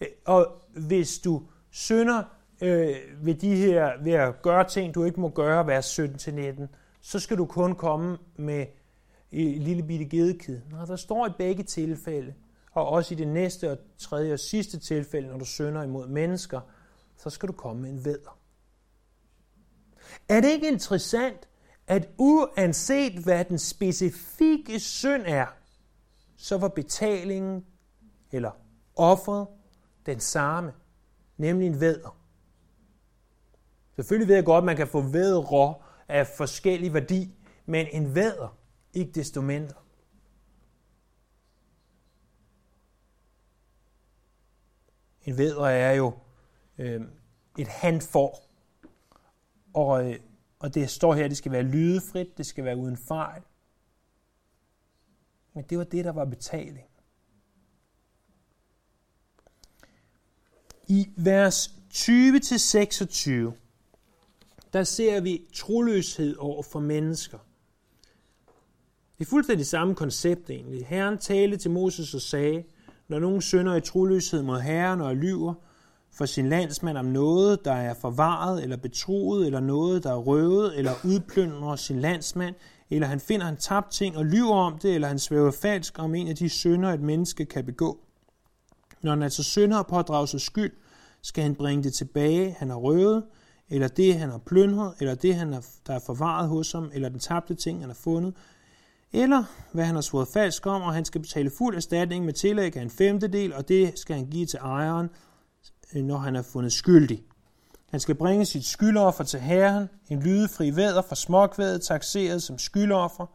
Øh, 0.01 0.09
og 0.27 0.63
hvis 0.77 1.19
du 1.19 1.43
synder 1.71 2.23
øh, 2.63 2.97
ved 3.23 3.35
de 3.35 3.57
her, 3.57 4.03
ved 4.03 4.13
at 4.13 4.43
gøre 4.43 4.69
ting, 4.69 4.95
du 4.95 5.05
ikke 5.05 5.21
må 5.21 5.29
gøre, 5.29 5.67
vers 5.67 5.99
17-19, 5.99 6.67
så 7.01 7.19
skal 7.19 7.39
du 7.39 7.47
kun 7.47 7.75
komme 7.75 8.19
med 8.37 8.67
en 9.33 9.63
lille 9.63 9.83
bitte 9.83 10.05
gedekid. 10.05 10.61
Nå, 10.71 10.87
der 10.87 10.97
står 10.97 11.27
i 11.27 11.31
begge 11.39 11.63
tilfælde, 11.63 12.35
og 12.73 12.89
også 12.89 13.15
i 13.15 13.17
det 13.17 13.29
næste 13.29 13.71
og 13.71 13.79
tredje 13.99 14.33
og 14.33 14.39
sidste 14.39 14.79
tilfælde, 14.79 15.29
når 15.29 15.39
du 15.39 15.45
synder 15.45 15.83
imod 15.83 16.09
mennesker, 16.09 16.61
så 17.17 17.31
skal 17.31 17.49
du 17.49 17.53
komme 17.53 17.83
med 17.83 17.91
en 17.91 18.05
vædder. 18.05 18.39
Er 20.29 20.41
det 20.41 20.49
ikke 20.49 20.69
interessant, 20.69 21.49
at 21.87 22.09
uanset 22.19 23.13
hvad 23.13 23.45
den 23.45 23.59
specifikke 23.59 24.81
synd 24.81 25.23
er, 25.27 25.47
så 26.41 26.59
var 26.59 26.69
betalingen 26.69 27.67
eller 28.33 28.51
offeret 28.97 29.49
den 30.07 30.21
samme, 30.21 30.73
nemlig 31.37 31.67
en 31.67 31.81
vædder. 31.81 32.19
Selvfølgelig 33.97 34.29
ved 34.29 34.35
jeg 34.35 34.45
godt, 34.45 34.63
at 34.63 34.67
man 34.67 34.77
kan 34.77 34.89
få 34.89 35.01
vædre 35.01 35.75
af 36.09 36.27
forskellig 36.27 36.95
værdi, 36.95 37.35
men 37.67 37.87
en 37.93 38.15
vædder 38.15 38.59
ikke 38.93 39.13
desto 39.13 39.41
mindre. 39.41 39.77
En 45.23 45.39
vædder 45.39 45.67
er 45.67 45.93
jo 45.93 46.13
øh, 46.79 47.01
et 47.59 47.69
handfor, 47.69 48.43
og, 49.75 50.11
øh, 50.11 50.21
og 50.59 50.75
det 50.75 50.91
står 50.91 51.15
her, 51.15 51.25
at 51.25 51.31
det 51.31 51.39
skal 51.39 51.53
være 51.53 51.63
lydefrit, 51.63 52.39
det 52.39 52.47
skal 52.47 52.65
være 52.65 52.77
uden 52.77 52.97
fejl. 52.97 53.43
Men 55.59 55.65
det 55.71 55.79
var 55.79 55.85
det, 55.85 56.05
der 56.05 56.13
var 56.13 56.25
betaling. 56.25 56.87
I 60.89 61.09
vers 61.17 61.75
20-26, 61.95 62.11
der 64.73 64.85
ser 64.85 65.21
vi 65.21 65.43
troløshed 65.55 66.37
over 66.37 66.63
for 66.63 66.81
mennesker. 66.81 67.39
Det 69.19 69.25
er 69.25 69.29
fuldstændig 69.31 69.67
samme 69.67 69.95
koncept 69.95 70.51
egentlig. 70.51 70.87
Herren 70.87 71.19
talte 71.19 71.57
til 71.57 71.71
Moses 71.71 72.15
og 72.15 72.21
sagde, 72.21 72.65
når 73.09 73.19
nogen 73.19 73.43
synder 73.43 73.75
i 73.75 73.81
troløshed 73.81 74.43
mod 74.43 74.61
Herren 74.61 75.01
og 75.01 75.17
lyver 75.17 75.55
for 76.11 76.27
sin 76.27 76.49
landsmand 76.49 76.99
om 76.99 77.05
noget, 77.05 77.65
der 77.65 77.73
er 77.73 77.95
forvaret 77.95 78.63
eller 78.63 78.77
betroet, 78.77 79.47
eller 79.47 79.61
noget, 79.61 80.05
der 80.05 80.11
er 80.11 80.19
røvet, 80.19 80.79
eller 80.79 80.93
udplyndrer 81.05 81.77
sin 81.77 82.01
landsmand, 82.01 82.55
eller 82.91 83.07
han 83.07 83.21
finder 83.21 83.49
en 83.49 83.57
tabt 83.57 83.91
ting 83.91 84.17
og 84.17 84.27
lyver 84.27 84.55
om 84.55 84.79
det, 84.79 84.95
eller 84.95 85.09
han 85.09 85.19
svæver 85.19 85.51
falsk 85.51 85.99
om 85.99 86.15
en 86.15 86.29
af 86.29 86.37
de 86.37 86.49
synder, 86.49 86.93
et 86.93 87.01
menneske 87.01 87.45
kan 87.45 87.65
begå. 87.65 88.01
Når 89.03 89.11
han 89.11 89.23
altså 89.23 89.43
synder 89.43 89.79
og 89.79 89.87
pådrager 89.87 90.27
sig 90.27 90.41
skyld, 90.41 90.73
skal 91.23 91.43
han 91.43 91.55
bringe 91.55 91.85
det 91.85 91.95
tilbage, 91.95 92.57
han 92.59 92.71
har 92.71 92.77
røvet, 92.77 93.25
eller 93.69 93.89
det, 93.89 94.15
han 94.15 94.31
har 94.31 94.39
plyndret, 94.39 94.95
eller 95.01 95.15
det, 95.15 95.35
han 95.35 95.53
er, 95.53 95.61
der 95.87 95.95
er 95.95 96.01
forvaret 96.07 96.49
hos 96.49 96.73
ham, 96.73 96.91
eller 96.95 97.09
den 97.09 97.19
tabte 97.19 97.55
ting, 97.55 97.81
han 97.81 97.89
har 97.89 97.95
fundet, 97.95 98.35
eller 99.13 99.45
hvad 99.73 99.85
han 99.85 99.95
har 99.95 100.03
svoret 100.03 100.29
falsk 100.29 100.67
om, 100.67 100.83
og 100.83 100.95
han 100.95 101.05
skal 101.05 101.21
betale 101.21 101.51
fuld 101.51 101.77
erstatning 101.77 102.25
med 102.25 102.33
tillæg 102.33 102.77
af 102.77 102.83
en 102.83 102.91
femtedel, 102.91 103.55
og 103.55 103.69
det 103.69 103.99
skal 103.99 104.17
han 104.17 104.27
give 104.27 104.47
til 104.47 104.59
ejeren, 104.59 105.09
når 105.95 106.19
han 106.19 106.37
er 106.37 106.43
fundet 106.43 106.73
skyldig. 106.73 107.23
Han 107.91 108.01
skal 108.01 108.15
bringe 108.15 108.45
sit 108.45 108.65
skyldoffer 108.65 109.25
til 109.25 109.41
herren, 109.41 109.89
en 110.11 110.23
lydefri 110.23 110.77
væder 110.77 111.03
for 111.03 111.15
småkvædet, 111.15 111.83
taxeret 111.83 112.43
som 112.43 112.59
skyldoffer, 112.59 113.27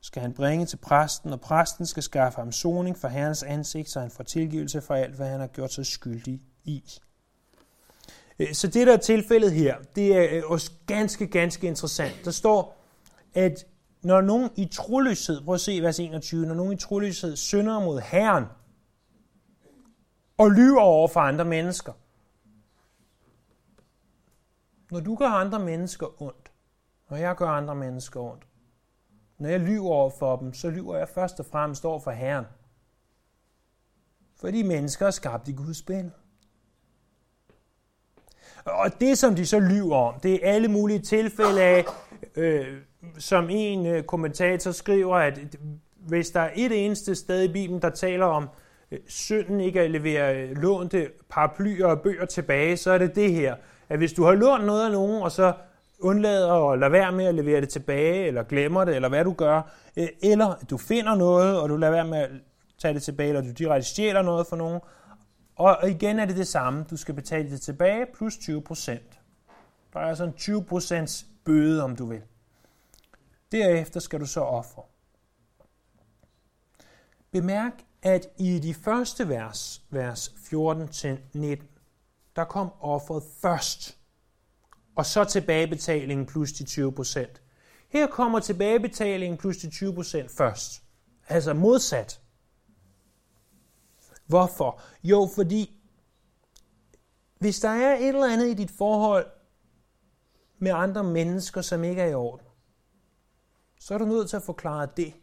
skal 0.00 0.22
han 0.22 0.32
bringe 0.32 0.66
til 0.66 0.76
præsten, 0.76 1.32
og 1.32 1.40
præsten 1.40 1.86
skal 1.86 2.02
skaffe 2.02 2.38
ham 2.38 2.52
soning 2.52 2.98
for 2.98 3.08
herrens 3.08 3.42
ansigt, 3.42 3.90
så 3.90 4.00
han 4.00 4.10
får 4.10 4.24
tilgivelse 4.24 4.80
for 4.80 4.94
alt, 4.94 5.14
hvad 5.14 5.28
han 5.28 5.40
har 5.40 5.46
gjort 5.46 5.72
sig 5.72 5.86
skyldig 5.86 6.40
i. 6.64 6.82
Øh, 8.38 8.54
så 8.54 8.68
det, 8.68 8.86
der 8.86 8.92
er 8.92 8.96
tilfældet 8.96 9.52
her, 9.52 9.76
det 9.94 10.16
er 10.16 10.36
øh, 10.38 10.42
også 10.50 10.70
ganske, 10.86 11.26
ganske 11.26 11.66
interessant. 11.66 12.24
Der 12.24 12.30
står, 12.30 12.84
at 13.34 13.66
når 14.02 14.20
nogen 14.20 14.50
i 14.56 14.68
troløshed, 14.72 15.44
prøv 15.44 15.54
at 15.54 15.60
se 15.60 15.82
vers 15.82 16.00
21, 16.00 16.46
når 16.46 16.54
nogen 16.54 16.72
i 16.72 16.76
troløshed 16.76 17.36
synder 17.36 17.80
mod 17.80 18.00
Herren 18.00 18.44
og 20.38 20.50
lyver 20.50 20.80
over 20.80 21.08
for 21.08 21.20
andre 21.20 21.44
mennesker. 21.44 21.92
Når 24.90 25.00
du 25.00 25.14
gør 25.14 25.28
andre 25.28 25.58
mennesker 25.58 26.22
ondt, 26.22 26.52
når 27.10 27.16
jeg 27.16 27.36
gør 27.36 27.48
andre 27.48 27.74
mennesker 27.74 28.20
ondt, 28.20 28.46
når 29.38 29.48
jeg 29.48 29.60
lyver 29.60 29.90
over 29.90 30.10
for 30.10 30.36
dem, 30.36 30.54
så 30.54 30.70
lyver 30.70 30.96
jeg 30.96 31.08
først 31.08 31.40
og 31.40 31.46
fremmest 31.46 31.84
over 31.84 32.00
for 32.00 32.10
Herren. 32.10 32.44
For 34.36 34.50
de 34.50 34.64
mennesker 34.64 35.06
er 35.06 35.10
skabt 35.10 35.48
i 35.48 35.52
Guds 35.52 35.82
billede. 35.82 36.12
Og 38.64 39.00
det, 39.00 39.18
som 39.18 39.34
de 39.34 39.46
så 39.46 39.60
lyver 39.60 39.96
om, 39.96 40.20
det 40.20 40.34
er 40.34 40.52
alle 40.52 40.68
mulige 40.68 40.98
tilfælde 40.98 41.62
af, 41.62 41.84
øh, 42.36 42.78
som 43.18 43.50
en 43.50 43.86
øh, 43.86 44.04
kommentator 44.04 44.70
skriver, 44.70 45.16
at 45.16 45.38
hvis 45.96 46.30
der 46.30 46.40
er 46.40 46.50
et 46.54 46.84
eneste 46.84 47.14
sted 47.14 47.42
i 47.42 47.52
Bibelen, 47.52 47.82
der 47.82 47.90
taler 47.90 48.26
om 48.26 48.48
øh, 48.90 48.98
synden 49.06 49.60
ikke 49.60 49.80
at 49.80 49.90
levere 49.90 50.36
øh, 50.36 50.56
lånte 50.56 51.10
paraplyer 51.28 51.86
og 51.86 52.00
bøger 52.00 52.26
tilbage, 52.26 52.76
så 52.76 52.90
er 52.90 52.98
det 52.98 53.14
det 53.14 53.32
her, 53.32 53.56
at 53.88 53.98
hvis 53.98 54.12
du 54.12 54.24
har 54.24 54.32
lånt 54.32 54.64
noget 54.64 54.84
af 54.84 54.92
nogen, 54.92 55.22
og 55.22 55.32
så 55.32 55.52
undlader 56.00 56.70
at 56.70 56.78
lade 56.78 56.92
være 56.92 57.12
med 57.12 57.24
at 57.24 57.34
levere 57.34 57.60
det 57.60 57.68
tilbage, 57.68 58.26
eller 58.26 58.42
glemmer 58.42 58.84
det, 58.84 58.96
eller 58.96 59.08
hvad 59.08 59.24
du 59.24 59.32
gør, 59.32 59.62
øh, 59.96 60.08
eller 60.22 60.54
du 60.70 60.78
finder 60.78 61.14
noget, 61.14 61.60
og 61.60 61.68
du 61.68 61.76
lader 61.76 61.92
være 61.92 62.06
med 62.06 62.18
at 62.18 62.30
tage 62.78 62.94
det 62.94 63.02
tilbage, 63.02 63.28
eller 63.28 63.42
du 63.42 63.50
direkte 63.50 63.88
stjæler 63.88 64.22
noget 64.22 64.46
for 64.46 64.56
nogen, 64.56 64.80
og 65.56 65.90
igen 65.90 66.18
er 66.18 66.24
det 66.24 66.36
det 66.36 66.46
samme. 66.46 66.84
Du 66.90 66.96
skal 66.96 67.14
betale 67.14 67.50
det 67.50 67.60
tilbage 67.60 68.06
plus 68.14 68.36
20 68.38 68.62
procent. 68.62 69.20
Der 69.92 70.00
er 70.00 70.04
altså 70.04 70.24
en 70.24 70.32
20 70.32 70.64
procents 70.64 71.26
bøde, 71.44 71.82
om 71.82 71.96
du 71.96 72.06
vil. 72.06 72.22
Derefter 73.52 74.00
skal 74.00 74.20
du 74.20 74.26
så 74.26 74.40
ofre. 74.40 74.82
Bemærk, 77.32 77.72
at 78.02 78.26
i 78.38 78.58
de 78.58 78.74
første 78.74 79.28
vers, 79.28 79.82
vers 79.90 80.28
14-19, 80.28 81.75
der 82.36 82.44
kom 82.44 82.70
offeret 82.80 83.22
først, 83.40 83.98
og 84.96 85.06
så 85.06 85.24
tilbagebetalingen 85.24 86.26
plus 86.26 86.52
de 86.52 86.64
20 86.64 86.92
procent. 86.92 87.42
Her 87.88 88.06
kommer 88.06 88.40
tilbagebetalingen 88.40 89.38
plus 89.38 89.56
de 89.56 89.70
20 89.70 89.94
procent 89.94 90.30
først. 90.30 90.82
Altså 91.28 91.54
modsat. 91.54 92.20
Hvorfor? 94.26 94.80
Jo, 95.04 95.30
fordi 95.34 95.82
hvis 97.38 97.60
der 97.60 97.68
er 97.68 97.96
et 97.96 98.08
eller 98.08 98.32
andet 98.32 98.48
i 98.48 98.54
dit 98.54 98.70
forhold 98.70 99.26
med 100.58 100.72
andre 100.74 101.04
mennesker, 101.04 101.60
som 101.60 101.84
ikke 101.84 102.02
er 102.02 102.06
i 102.06 102.14
orden, 102.14 102.46
så 103.80 103.94
er 103.94 103.98
du 103.98 104.04
nødt 104.04 104.30
til 104.30 104.36
at 104.36 104.42
forklare 104.42 104.88
det, 104.96 105.14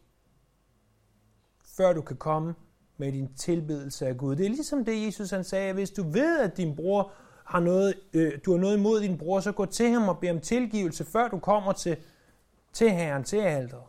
før 1.64 1.94
du 1.94 2.02
kan 2.02 2.18
komme 2.18 2.56
med 2.98 3.12
din 3.12 3.34
tilbedelse 3.36 4.08
af 4.08 4.18
Gud. 4.18 4.36
Det 4.36 4.46
er 4.46 4.50
ligesom 4.50 4.86
det, 4.86 5.06
Jesus 5.06 5.32
han 5.32 5.44
sagde, 5.44 5.74
hvis 5.74 5.92
du 5.92 6.04
ved, 6.04 6.40
at 6.40 6.58
din 6.58 6.76
bror 6.76 7.12
har 7.46 7.60
noget, 7.60 7.94
øh, 8.14 8.32
du 8.46 8.52
har 8.52 8.60
noget 8.60 8.78
imod 8.78 9.02
din 9.02 9.18
bror, 9.18 9.40
så 9.40 9.52
gå 9.52 9.66
til 9.66 9.90
ham 9.90 10.10
og 10.10 10.20
bed 10.20 10.30
om 10.30 10.40
tilgivelse, 10.40 11.06
før 11.06 11.28
du 11.28 11.40
kommer 11.40 11.72
til, 11.72 11.98
til 12.74 12.92
Herren, 12.92 13.24
til 13.24 13.38
alderet. 13.38 13.84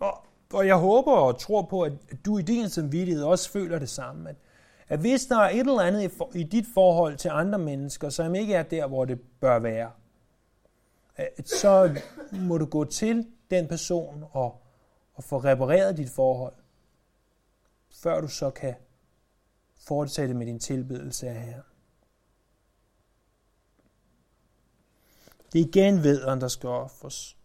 Og 0.00 0.26
og 0.52 0.66
jeg 0.66 0.76
håber 0.76 1.12
og 1.12 1.38
tror 1.38 1.62
på, 1.62 1.82
at 1.82 1.92
du 2.24 2.38
i 2.38 2.42
din 2.42 2.68
samvittighed 2.68 3.24
også 3.24 3.50
føler 3.50 3.78
det 3.78 3.88
samme. 3.88 4.28
At, 4.30 4.36
at 4.88 5.00
hvis 5.00 5.26
der 5.26 5.38
er 5.38 5.50
et 5.50 5.58
eller 5.58 5.80
andet 5.80 6.02
i, 6.02 6.08
for, 6.08 6.30
i 6.34 6.42
dit 6.42 6.66
forhold 6.74 7.16
til 7.16 7.28
andre 7.28 7.58
mennesker, 7.58 8.08
som 8.08 8.34
ikke 8.34 8.54
er 8.54 8.62
der, 8.62 8.86
hvor 8.86 9.04
det 9.04 9.20
bør 9.40 9.58
være, 9.58 9.90
at 11.16 11.48
så 11.48 12.00
må 12.32 12.58
du 12.58 12.64
gå 12.64 12.84
til 12.84 13.26
den 13.50 13.68
person 13.68 14.24
og, 14.32 14.62
og 15.14 15.24
få 15.24 15.38
repareret 15.38 15.96
dit 15.96 16.10
forhold, 16.10 16.52
før 18.02 18.20
du 18.20 18.28
så 18.28 18.50
kan 18.50 18.74
fortsætte 19.86 20.34
med 20.34 20.46
din 20.46 20.58
tilbedelse 20.58 21.28
af 21.28 21.34
Herren. 21.34 21.62
Det 25.52 25.60
er 25.60 25.64
igen 25.66 26.02
vederen, 26.02 26.40
der 26.40 26.48
skal 26.48 26.68
offres. 26.68 27.36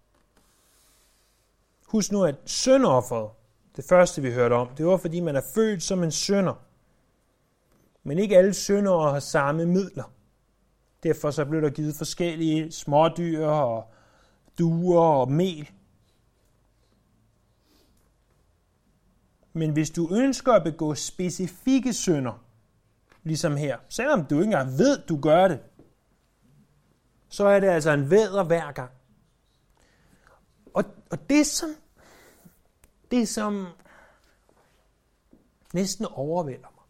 Husk 1.87 2.11
nu, 2.11 2.23
at 2.23 2.35
syndofferet, 2.45 3.31
det 3.75 3.85
første 3.85 4.21
vi 4.21 4.33
hørte 4.33 4.53
om, 4.53 4.75
det 4.75 4.85
var 4.85 4.97
fordi 4.97 5.19
man 5.19 5.35
er 5.35 5.41
født 5.55 5.83
som 5.83 6.03
en 6.03 6.11
synder. 6.11 6.63
Men 8.03 8.19
ikke 8.19 8.37
alle 8.37 8.53
syndere 8.53 9.11
har 9.11 9.19
samme 9.19 9.65
midler. 9.65 10.13
Derfor 11.03 11.31
så 11.31 11.45
blev 11.45 11.61
der 11.61 11.69
givet 11.69 11.95
forskellige 11.95 12.71
smådyr 12.71 13.45
og 13.45 13.91
duer 14.59 15.01
og 15.01 15.31
mel. 15.31 15.71
Men 19.57 19.71
hvis 19.71 19.89
du 19.89 20.15
ønsker 20.15 20.53
at 20.53 20.63
begå 20.63 20.95
specifikke 20.95 21.93
synder, 21.93 22.43
ligesom 23.23 23.55
her, 23.55 23.77
selvom 23.89 24.25
du 24.25 24.35
ikke 24.35 24.45
engang 24.45 24.77
ved, 24.77 24.99
du 25.09 25.19
gør 25.19 25.47
det, 25.47 25.59
så 27.29 27.45
er 27.45 27.59
det 27.59 27.67
altså 27.67 27.91
en 27.91 28.09
vædder 28.09 28.43
hver 28.43 28.71
gang. 28.71 28.91
Og, 30.73 30.83
og 31.09 31.29
det 31.29 31.45
som, 31.45 31.69
det 33.11 33.27
som 33.27 33.67
næsten 35.73 36.05
overvælder 36.05 36.67
mig, 36.75 36.83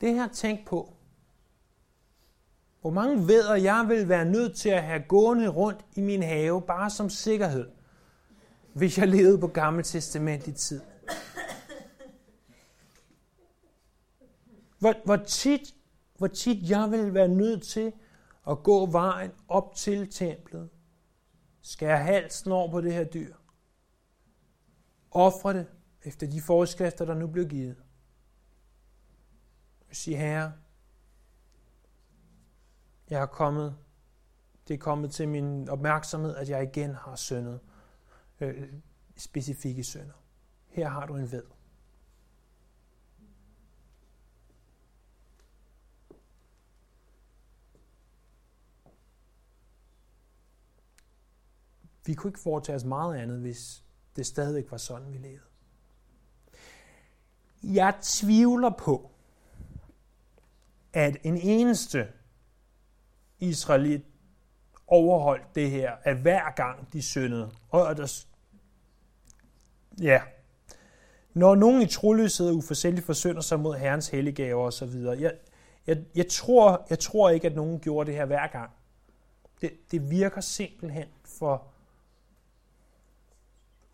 det 0.00 0.14
her 0.14 0.28
tænk 0.28 0.66
på, 0.66 0.92
hvor 2.80 2.90
mange 2.90 3.28
vædder 3.28 3.54
jeg 3.54 3.84
vil 3.88 4.08
være 4.08 4.24
nødt 4.24 4.56
til 4.56 4.68
at 4.68 4.82
have 4.82 5.02
gående 5.08 5.48
rundt 5.48 5.84
i 5.96 6.00
min 6.00 6.22
have, 6.22 6.62
bare 6.62 6.90
som 6.90 7.10
sikkerhed, 7.10 7.68
hvis 8.72 8.98
jeg 8.98 9.08
levede 9.08 9.38
på 9.38 9.46
Gamle 9.46 9.82
Testament 9.82 10.46
i 10.46 10.52
tid. 10.52 10.80
Hvor, 14.84 14.94
hvor, 15.04 15.16
tit, 15.16 15.74
hvor 16.18 16.26
tit 16.26 16.70
jeg 16.70 16.90
vil 16.90 17.14
være 17.14 17.28
nødt 17.28 17.62
til 17.62 17.92
at 18.48 18.62
gå 18.62 18.86
vejen 18.86 19.30
op 19.48 19.74
til 19.74 20.10
templet, 20.10 20.70
skære 21.60 21.98
halsen 21.98 22.52
over 22.52 22.70
på 22.70 22.80
det 22.80 22.92
her 22.92 23.04
dyr, 23.04 23.34
ofre 25.10 25.54
det 25.54 25.66
efter 26.02 26.26
de 26.26 26.40
forskrifter, 26.40 27.04
der 27.04 27.14
nu 27.14 27.26
bliver 27.26 27.48
givet. 27.48 27.76
Sige, 29.92 30.16
Herre, 30.16 30.52
jeg 33.10 33.22
er 33.22 33.26
kommet, 33.26 33.76
det 34.68 34.74
er 34.74 34.78
kommet 34.78 35.10
til 35.10 35.28
min 35.28 35.68
opmærksomhed, 35.68 36.36
at 36.36 36.48
jeg 36.48 36.62
igen 36.62 36.94
har 36.94 37.16
syndet 37.16 37.60
øh, 38.40 38.72
specifikke 39.16 39.84
synder. 39.84 40.24
Her 40.66 40.88
har 40.88 41.06
du 41.06 41.16
en 41.16 41.32
ved. 41.32 41.44
Vi 52.06 52.14
kunne 52.14 52.28
ikke 52.28 52.40
foretage 52.40 52.76
os 52.76 52.84
meget 52.84 53.16
andet, 53.16 53.40
hvis 53.40 53.82
det 54.16 54.26
stadigvæk 54.26 54.70
var 54.70 54.76
sådan, 54.76 55.12
vi 55.12 55.18
levede. 55.18 55.40
Jeg 57.62 57.94
tvivler 58.02 58.70
på, 58.70 59.10
at 60.92 61.16
en 61.22 61.36
eneste 61.36 62.08
israelit 63.38 64.02
overholdt 64.86 65.54
det 65.54 65.70
her, 65.70 65.92
at 66.02 66.16
hver 66.16 66.54
gang 66.54 66.92
de 66.92 67.02
syndede. 67.02 67.50
Og 67.70 67.96
der, 67.96 68.24
ja, 70.00 70.22
når 71.34 71.54
nogen 71.54 71.82
i 71.82 71.86
troløshed 71.86 72.52
uforsætteligt 72.52 73.06
forsønder 73.06 73.40
sig 73.40 73.60
mod 73.60 73.74
Herrens 73.76 74.08
helliggaver 74.08 74.64
osv., 74.66 74.90
jeg, 74.90 75.32
jeg, 75.86 75.98
jeg, 76.14 76.28
tror, 76.28 76.86
jeg 76.90 76.98
tror 76.98 77.30
ikke, 77.30 77.46
at 77.46 77.54
nogen 77.54 77.80
gjorde 77.80 78.06
det 78.06 78.16
her 78.16 78.26
hver 78.26 78.46
gang. 78.46 78.70
Det, 79.60 79.72
det 79.90 80.10
virker 80.10 80.40
simpelthen 80.40 81.08
for 81.24 81.73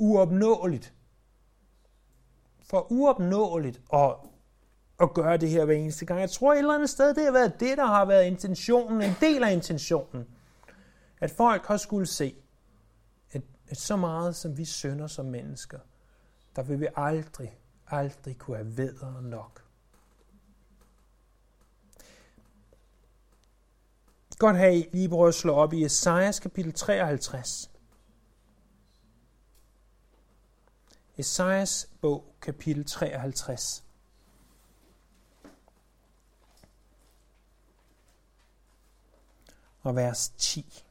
uopnåeligt. 0.00 0.94
For 2.62 2.92
uopnåeligt 2.92 3.80
at, 3.92 4.16
at 5.00 5.14
gøre 5.14 5.36
det 5.36 5.50
her 5.50 5.64
hver 5.64 5.74
eneste 5.74 6.06
gang. 6.06 6.20
Jeg 6.20 6.30
tror 6.30 6.52
et 6.52 6.58
eller 6.58 6.74
andet 6.74 6.90
sted, 6.90 7.14
det 7.14 7.24
har 7.24 7.32
været 7.32 7.60
det, 7.60 7.78
der 7.78 7.86
har 7.86 8.04
været 8.04 8.24
intentionen, 8.24 9.02
en 9.02 9.14
del 9.20 9.44
af 9.44 9.52
intentionen. 9.52 10.26
At 11.20 11.30
folk 11.30 11.66
har 11.66 11.76
skulle 11.76 12.06
se, 12.06 12.34
at, 13.32 13.42
at 13.68 13.76
så 13.76 13.96
meget 13.96 14.36
som 14.36 14.58
vi 14.58 14.64
synder 14.64 15.06
som 15.06 15.26
mennesker, 15.26 15.78
der 16.56 16.62
vil 16.62 16.80
vi 16.80 16.86
aldrig, 16.96 17.58
aldrig 17.86 18.38
kunne 18.38 18.56
have 18.56 18.76
vedere 18.76 19.22
nok. 19.22 19.64
Godt 24.38 24.56
have 24.56 24.76
I 24.76 24.88
lige 24.92 25.08
prøve 25.08 25.28
at 25.28 25.34
slå 25.34 25.54
op 25.54 25.72
i 25.72 25.84
Esajas 25.84 26.40
kapitel 26.40 26.72
53. 26.72 27.69
Esajas 31.20 31.88
bog, 32.00 32.34
kapitel 32.40 32.84
53. 32.84 33.84
Og 39.82 39.96
vers 39.96 40.28
10. 40.28 40.84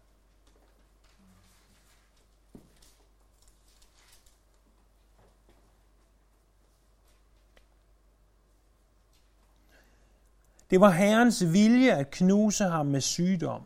Det 10.70 10.82
var 10.82 10.90
Herrens 10.90 11.44
vilje 11.54 11.96
at 11.96 12.12
knuse 12.12 12.64
ham 12.64 12.86
med 12.86 13.02
sygdom, 13.02 13.64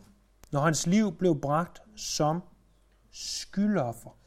når 0.52 0.62
hans 0.62 0.88
liv 0.88 1.18
blev 1.18 1.42
bragt 1.42 1.82
som 1.96 2.42
skyldoffer 3.12 4.23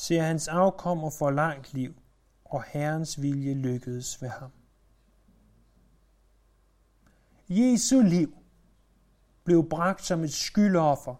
ser 0.00 0.22
hans 0.22 0.48
afkommer 0.48 1.10
for 1.10 1.30
langt 1.30 1.74
liv, 1.74 1.94
og 2.44 2.64
Herrens 2.64 3.22
vilje 3.22 3.54
lykkedes 3.54 4.22
ved 4.22 4.28
ham. 4.28 4.50
Jesu 7.48 8.00
liv 8.00 8.36
blev 9.44 9.68
bragt 9.68 10.04
som 10.04 10.24
et 10.24 10.32
skyldoffer 10.32 11.14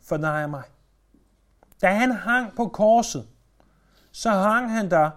for 0.00 0.16
dig 0.16 0.44
og 0.44 0.50
mig. 0.50 0.62
Da 1.82 1.94
han 1.94 2.10
hang 2.10 2.56
på 2.56 2.68
korset, 2.68 3.28
så 4.12 4.30
hang 4.30 4.70
han 4.70 4.90
der 4.90 5.10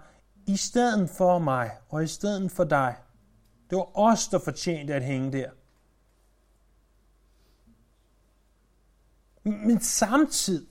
i 0.46 0.58
stedet 0.58 1.10
for 1.10 1.40
mig 1.40 1.72
og 1.90 2.04
i 2.04 2.08
stedet 2.08 2.52
for 2.52 2.64
dig. 2.64 2.96
Det 3.70 3.78
var 3.78 3.98
os, 3.98 4.28
der 4.28 4.40
fortjente 4.40 4.94
at 4.94 5.04
hænge 5.04 5.32
der. 5.32 5.50
Men 9.44 9.82
samtidig, 9.82 10.69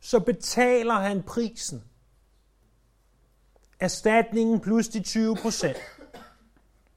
så 0.00 0.20
betaler 0.20 0.94
han 0.94 1.22
prisen. 1.22 1.84
Erstatningen 3.80 4.60
plus 4.60 4.88
de 4.88 5.02
20 5.02 5.36
procent. 5.36 5.76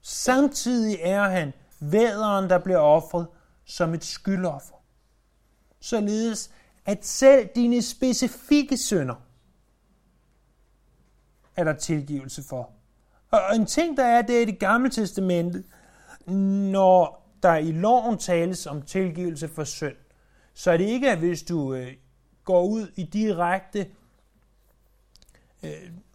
Samtidig 0.02 0.98
er 1.00 1.22
han 1.22 1.52
væderen, 1.80 2.50
der 2.50 2.58
bliver 2.58 2.78
offret 2.78 3.26
som 3.64 3.94
et 3.94 4.04
skyldoffer. 4.04 4.74
Således, 5.80 6.50
at 6.86 7.06
selv 7.06 7.48
dine 7.54 7.82
specifikke 7.82 8.76
synder 8.76 9.14
er 11.56 11.64
der 11.64 11.72
tilgivelse 11.72 12.42
for. 12.42 12.70
Og 13.30 13.56
en 13.56 13.66
ting, 13.66 13.96
der 13.96 14.04
er, 14.04 14.22
det 14.22 14.36
er 14.36 14.40
i 14.40 14.44
det 14.44 14.58
gamle 14.58 14.90
testamente, 14.90 15.64
når 16.72 17.30
der 17.42 17.56
i 17.56 17.72
loven 17.72 18.18
tales 18.18 18.66
om 18.66 18.82
tilgivelse 18.82 19.48
for 19.48 19.64
synd, 19.64 19.96
så 20.54 20.70
er 20.70 20.76
det 20.76 20.84
ikke, 20.84 21.10
at 21.10 21.18
hvis 21.18 21.42
du 21.42 21.74
øh, 21.74 21.92
går 22.44 22.62
ud 22.62 22.86
i 22.96 23.02
direkte 23.02 23.86
øh, 25.62 25.70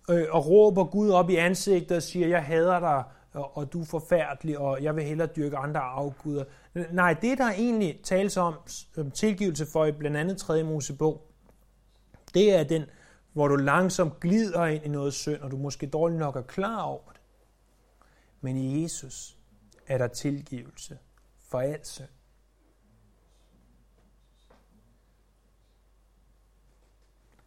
øh, 0.09 0.25
og 0.29 0.47
råber 0.47 0.83
Gud 0.83 1.09
op 1.09 1.29
i 1.29 1.35
ansigtet 1.35 1.97
og 1.97 2.03
siger, 2.03 2.27
jeg 2.27 2.43
hader 2.43 2.79
dig, 2.79 3.03
og, 3.33 3.57
og 3.57 3.73
du 3.73 3.81
er 3.81 3.85
forfærdelig, 3.85 4.57
og 4.57 4.83
jeg 4.83 4.95
vil 4.95 5.03
hellere 5.03 5.27
dyrke 5.27 5.57
andre 5.57 5.79
afguder. 5.79 6.43
Nej, 6.91 7.13
det 7.13 7.37
der 7.37 7.51
egentlig 7.51 7.99
tales 8.03 8.37
om 8.37 8.53
om 8.97 9.11
tilgivelse 9.11 9.65
for 9.65 9.85
i 9.85 9.91
blandt 9.91 10.17
andet 10.17 10.37
3. 10.37 10.63
Mosebog, 10.63 11.27
det 12.33 12.53
er 12.53 12.63
den, 12.63 12.85
hvor 13.33 13.47
du 13.47 13.55
langsomt 13.55 14.19
glider 14.19 14.65
ind 14.65 14.85
i 14.85 14.87
noget 14.87 15.13
synd, 15.13 15.41
og 15.41 15.51
du 15.51 15.57
måske 15.57 15.87
dårligt 15.87 16.19
nok 16.19 16.35
er 16.35 16.41
klar 16.41 16.81
over 16.81 17.11
det. 17.11 17.21
Men 18.41 18.57
i 18.57 18.83
Jesus 18.83 19.37
er 19.87 19.97
der 19.97 20.07
tilgivelse 20.07 20.97
for 21.49 21.59
alt 21.59 21.87
synd. 21.87 22.07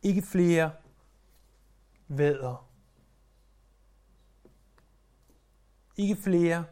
Ikke 0.02 0.22
flere 0.22 0.72
væder. 2.08 2.68
Ikke 5.96 6.16
flere 6.16 6.64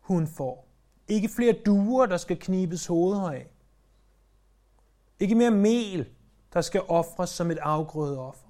hun 0.00 0.26
får. 0.26 0.68
Ikke 1.08 1.28
flere 1.28 1.56
duer, 1.66 2.06
der 2.06 2.16
skal 2.16 2.40
knibes 2.40 2.86
hoveder 2.86 3.30
af. 3.30 3.50
Ikke 5.20 5.34
mere 5.34 5.50
mel, 5.50 6.10
der 6.52 6.60
skal 6.60 6.82
ofres 6.88 7.30
som 7.30 7.50
et 7.50 7.58
afgrødeoffer. 7.58 8.46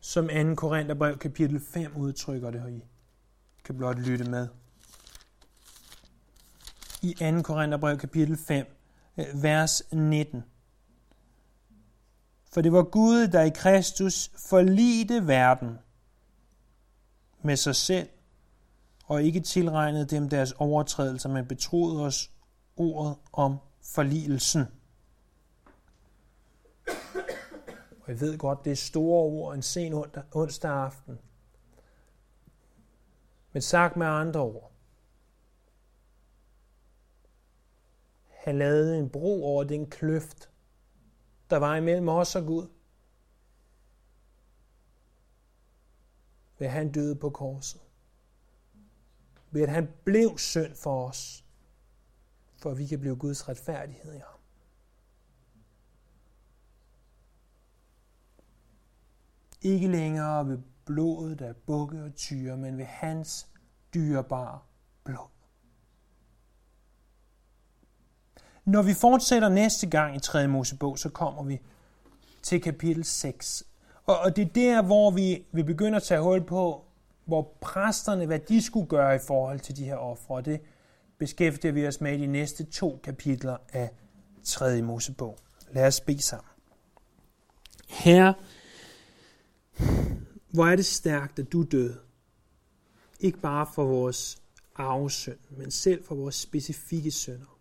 Som 0.00 0.28
2. 0.28 0.54
Korintherbrev 0.54 1.18
kapitel 1.18 1.60
5 1.60 1.96
udtrykker 1.96 2.50
det 2.50 2.60
her 2.60 2.68
i. 2.68 2.84
kan 3.64 3.76
blot 3.76 3.98
lytte 3.98 4.30
med 4.30 4.48
i 7.02 7.14
2. 7.14 7.42
Korintherbrev 7.42 7.98
kapitel 7.98 8.36
5, 8.36 8.66
øh, 9.18 9.42
vers 9.42 9.82
19. 9.92 10.44
For 12.52 12.60
det 12.60 12.72
var 12.72 12.82
Gud, 12.82 13.28
der 13.28 13.42
i 13.42 13.50
Kristus 13.50 14.30
forlidte 14.48 15.26
verden 15.26 15.78
med 17.42 17.56
sig 17.56 17.76
selv, 17.76 18.08
og 19.04 19.22
ikke 19.22 19.40
tilregnede 19.40 20.06
dem 20.06 20.28
deres 20.28 20.52
overtrædelser, 20.52 21.28
men 21.28 21.46
betroede 21.46 22.04
os 22.04 22.30
ordet 22.76 23.16
om 23.32 23.56
forligelsen. 23.82 24.64
Og 28.00 28.08
jeg 28.08 28.20
ved 28.20 28.38
godt, 28.38 28.64
det 28.64 28.70
er 28.70 28.76
store 28.76 29.22
ord 29.22 29.54
en 29.54 29.62
sen 29.62 30.04
onsdag 30.32 30.70
aften. 30.70 31.18
Men 33.52 33.62
sagt 33.62 33.96
med 33.96 34.06
andre 34.06 34.40
ord. 34.40 34.69
Han 38.40 38.58
lavede 38.58 38.98
en 38.98 39.10
bro 39.10 39.44
over 39.44 39.64
den 39.64 39.90
kløft, 39.90 40.50
der 41.50 41.56
var 41.56 41.76
imellem 41.76 42.08
os 42.08 42.36
og 42.36 42.46
Gud. 42.46 42.68
Ved 46.58 46.66
at 46.66 46.72
han 46.72 46.92
døde 46.92 47.16
på 47.16 47.30
korset. 47.30 47.80
Ved 49.50 49.62
at 49.62 49.68
han 49.68 49.88
blev 50.04 50.38
synd 50.38 50.74
for 50.74 51.08
os, 51.08 51.44
for 52.56 52.70
at 52.70 52.78
vi 52.78 52.86
kan 52.86 53.00
blive 53.00 53.16
Guds 53.16 53.48
retfærdighed 53.48 54.14
i 54.14 54.18
ham. 54.18 54.40
Ikke 59.62 59.88
længere 59.88 60.48
ved 60.48 60.58
blodet 60.84 61.40
af 61.40 61.56
bukke 61.56 62.04
og 62.04 62.14
tyre, 62.14 62.56
men 62.56 62.78
ved 62.78 62.84
hans 62.84 63.48
dyrebare 63.94 64.60
blod. 65.04 65.39
Når 68.70 68.82
vi 68.82 68.94
fortsætter 68.94 69.48
næste 69.48 69.86
gang 69.86 70.16
i 70.16 70.20
3. 70.20 70.48
Mosebog, 70.48 70.98
så 70.98 71.08
kommer 71.08 71.42
vi 71.42 71.60
til 72.42 72.62
kapitel 72.62 73.04
6. 73.04 73.64
Og, 74.06 74.18
og 74.18 74.36
det 74.36 74.42
er 74.42 74.52
der, 74.52 74.82
hvor 74.82 75.10
vi, 75.10 75.44
vi 75.52 75.62
begynder 75.62 75.96
at 75.96 76.02
tage 76.02 76.20
hul 76.20 76.44
på, 76.44 76.84
hvor 77.24 77.56
præsterne, 77.60 78.26
hvad 78.26 78.38
de 78.38 78.62
skulle 78.62 78.86
gøre 78.86 79.14
i 79.14 79.18
forhold 79.26 79.60
til 79.60 79.76
de 79.76 79.84
her 79.84 79.96
ofre. 79.96 80.42
Det 80.42 80.60
beskæftiger 81.18 81.72
vi 81.72 81.86
os 81.86 82.00
med 82.00 82.18
i 82.18 82.20
de 82.20 82.26
næste 82.26 82.64
to 82.64 83.00
kapitler 83.04 83.56
af 83.72 83.90
3. 84.44 84.82
Mosebog. 84.82 85.38
Lad 85.72 85.86
os 85.86 86.00
bede 86.00 86.22
sammen. 86.22 86.50
Herre, 87.88 88.34
hvor 90.52 90.66
er 90.66 90.76
det 90.76 90.86
stærkt, 90.86 91.38
at 91.38 91.52
du 91.52 91.62
døde. 91.62 91.98
Ikke 93.20 93.38
bare 93.38 93.66
for 93.74 93.84
vores 93.84 94.42
arvesynd, 94.76 95.38
men 95.50 95.70
selv 95.70 96.04
for 96.04 96.14
vores 96.14 96.34
specifikke 96.34 97.10
synder. 97.10 97.59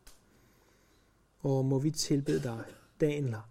Og 1.40 1.66
må 1.66 1.80
vi 1.80 1.92
tilbede 1.92 2.44
dig 2.44 2.66
dagen 3.00 3.30
lang. 3.30 3.50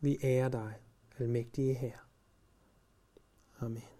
Vi 0.00 0.18
ærer 0.22 0.48
dig, 0.48 0.74
almægtige 1.18 1.74
Herre. 1.74 1.98
Amen. 3.60 3.95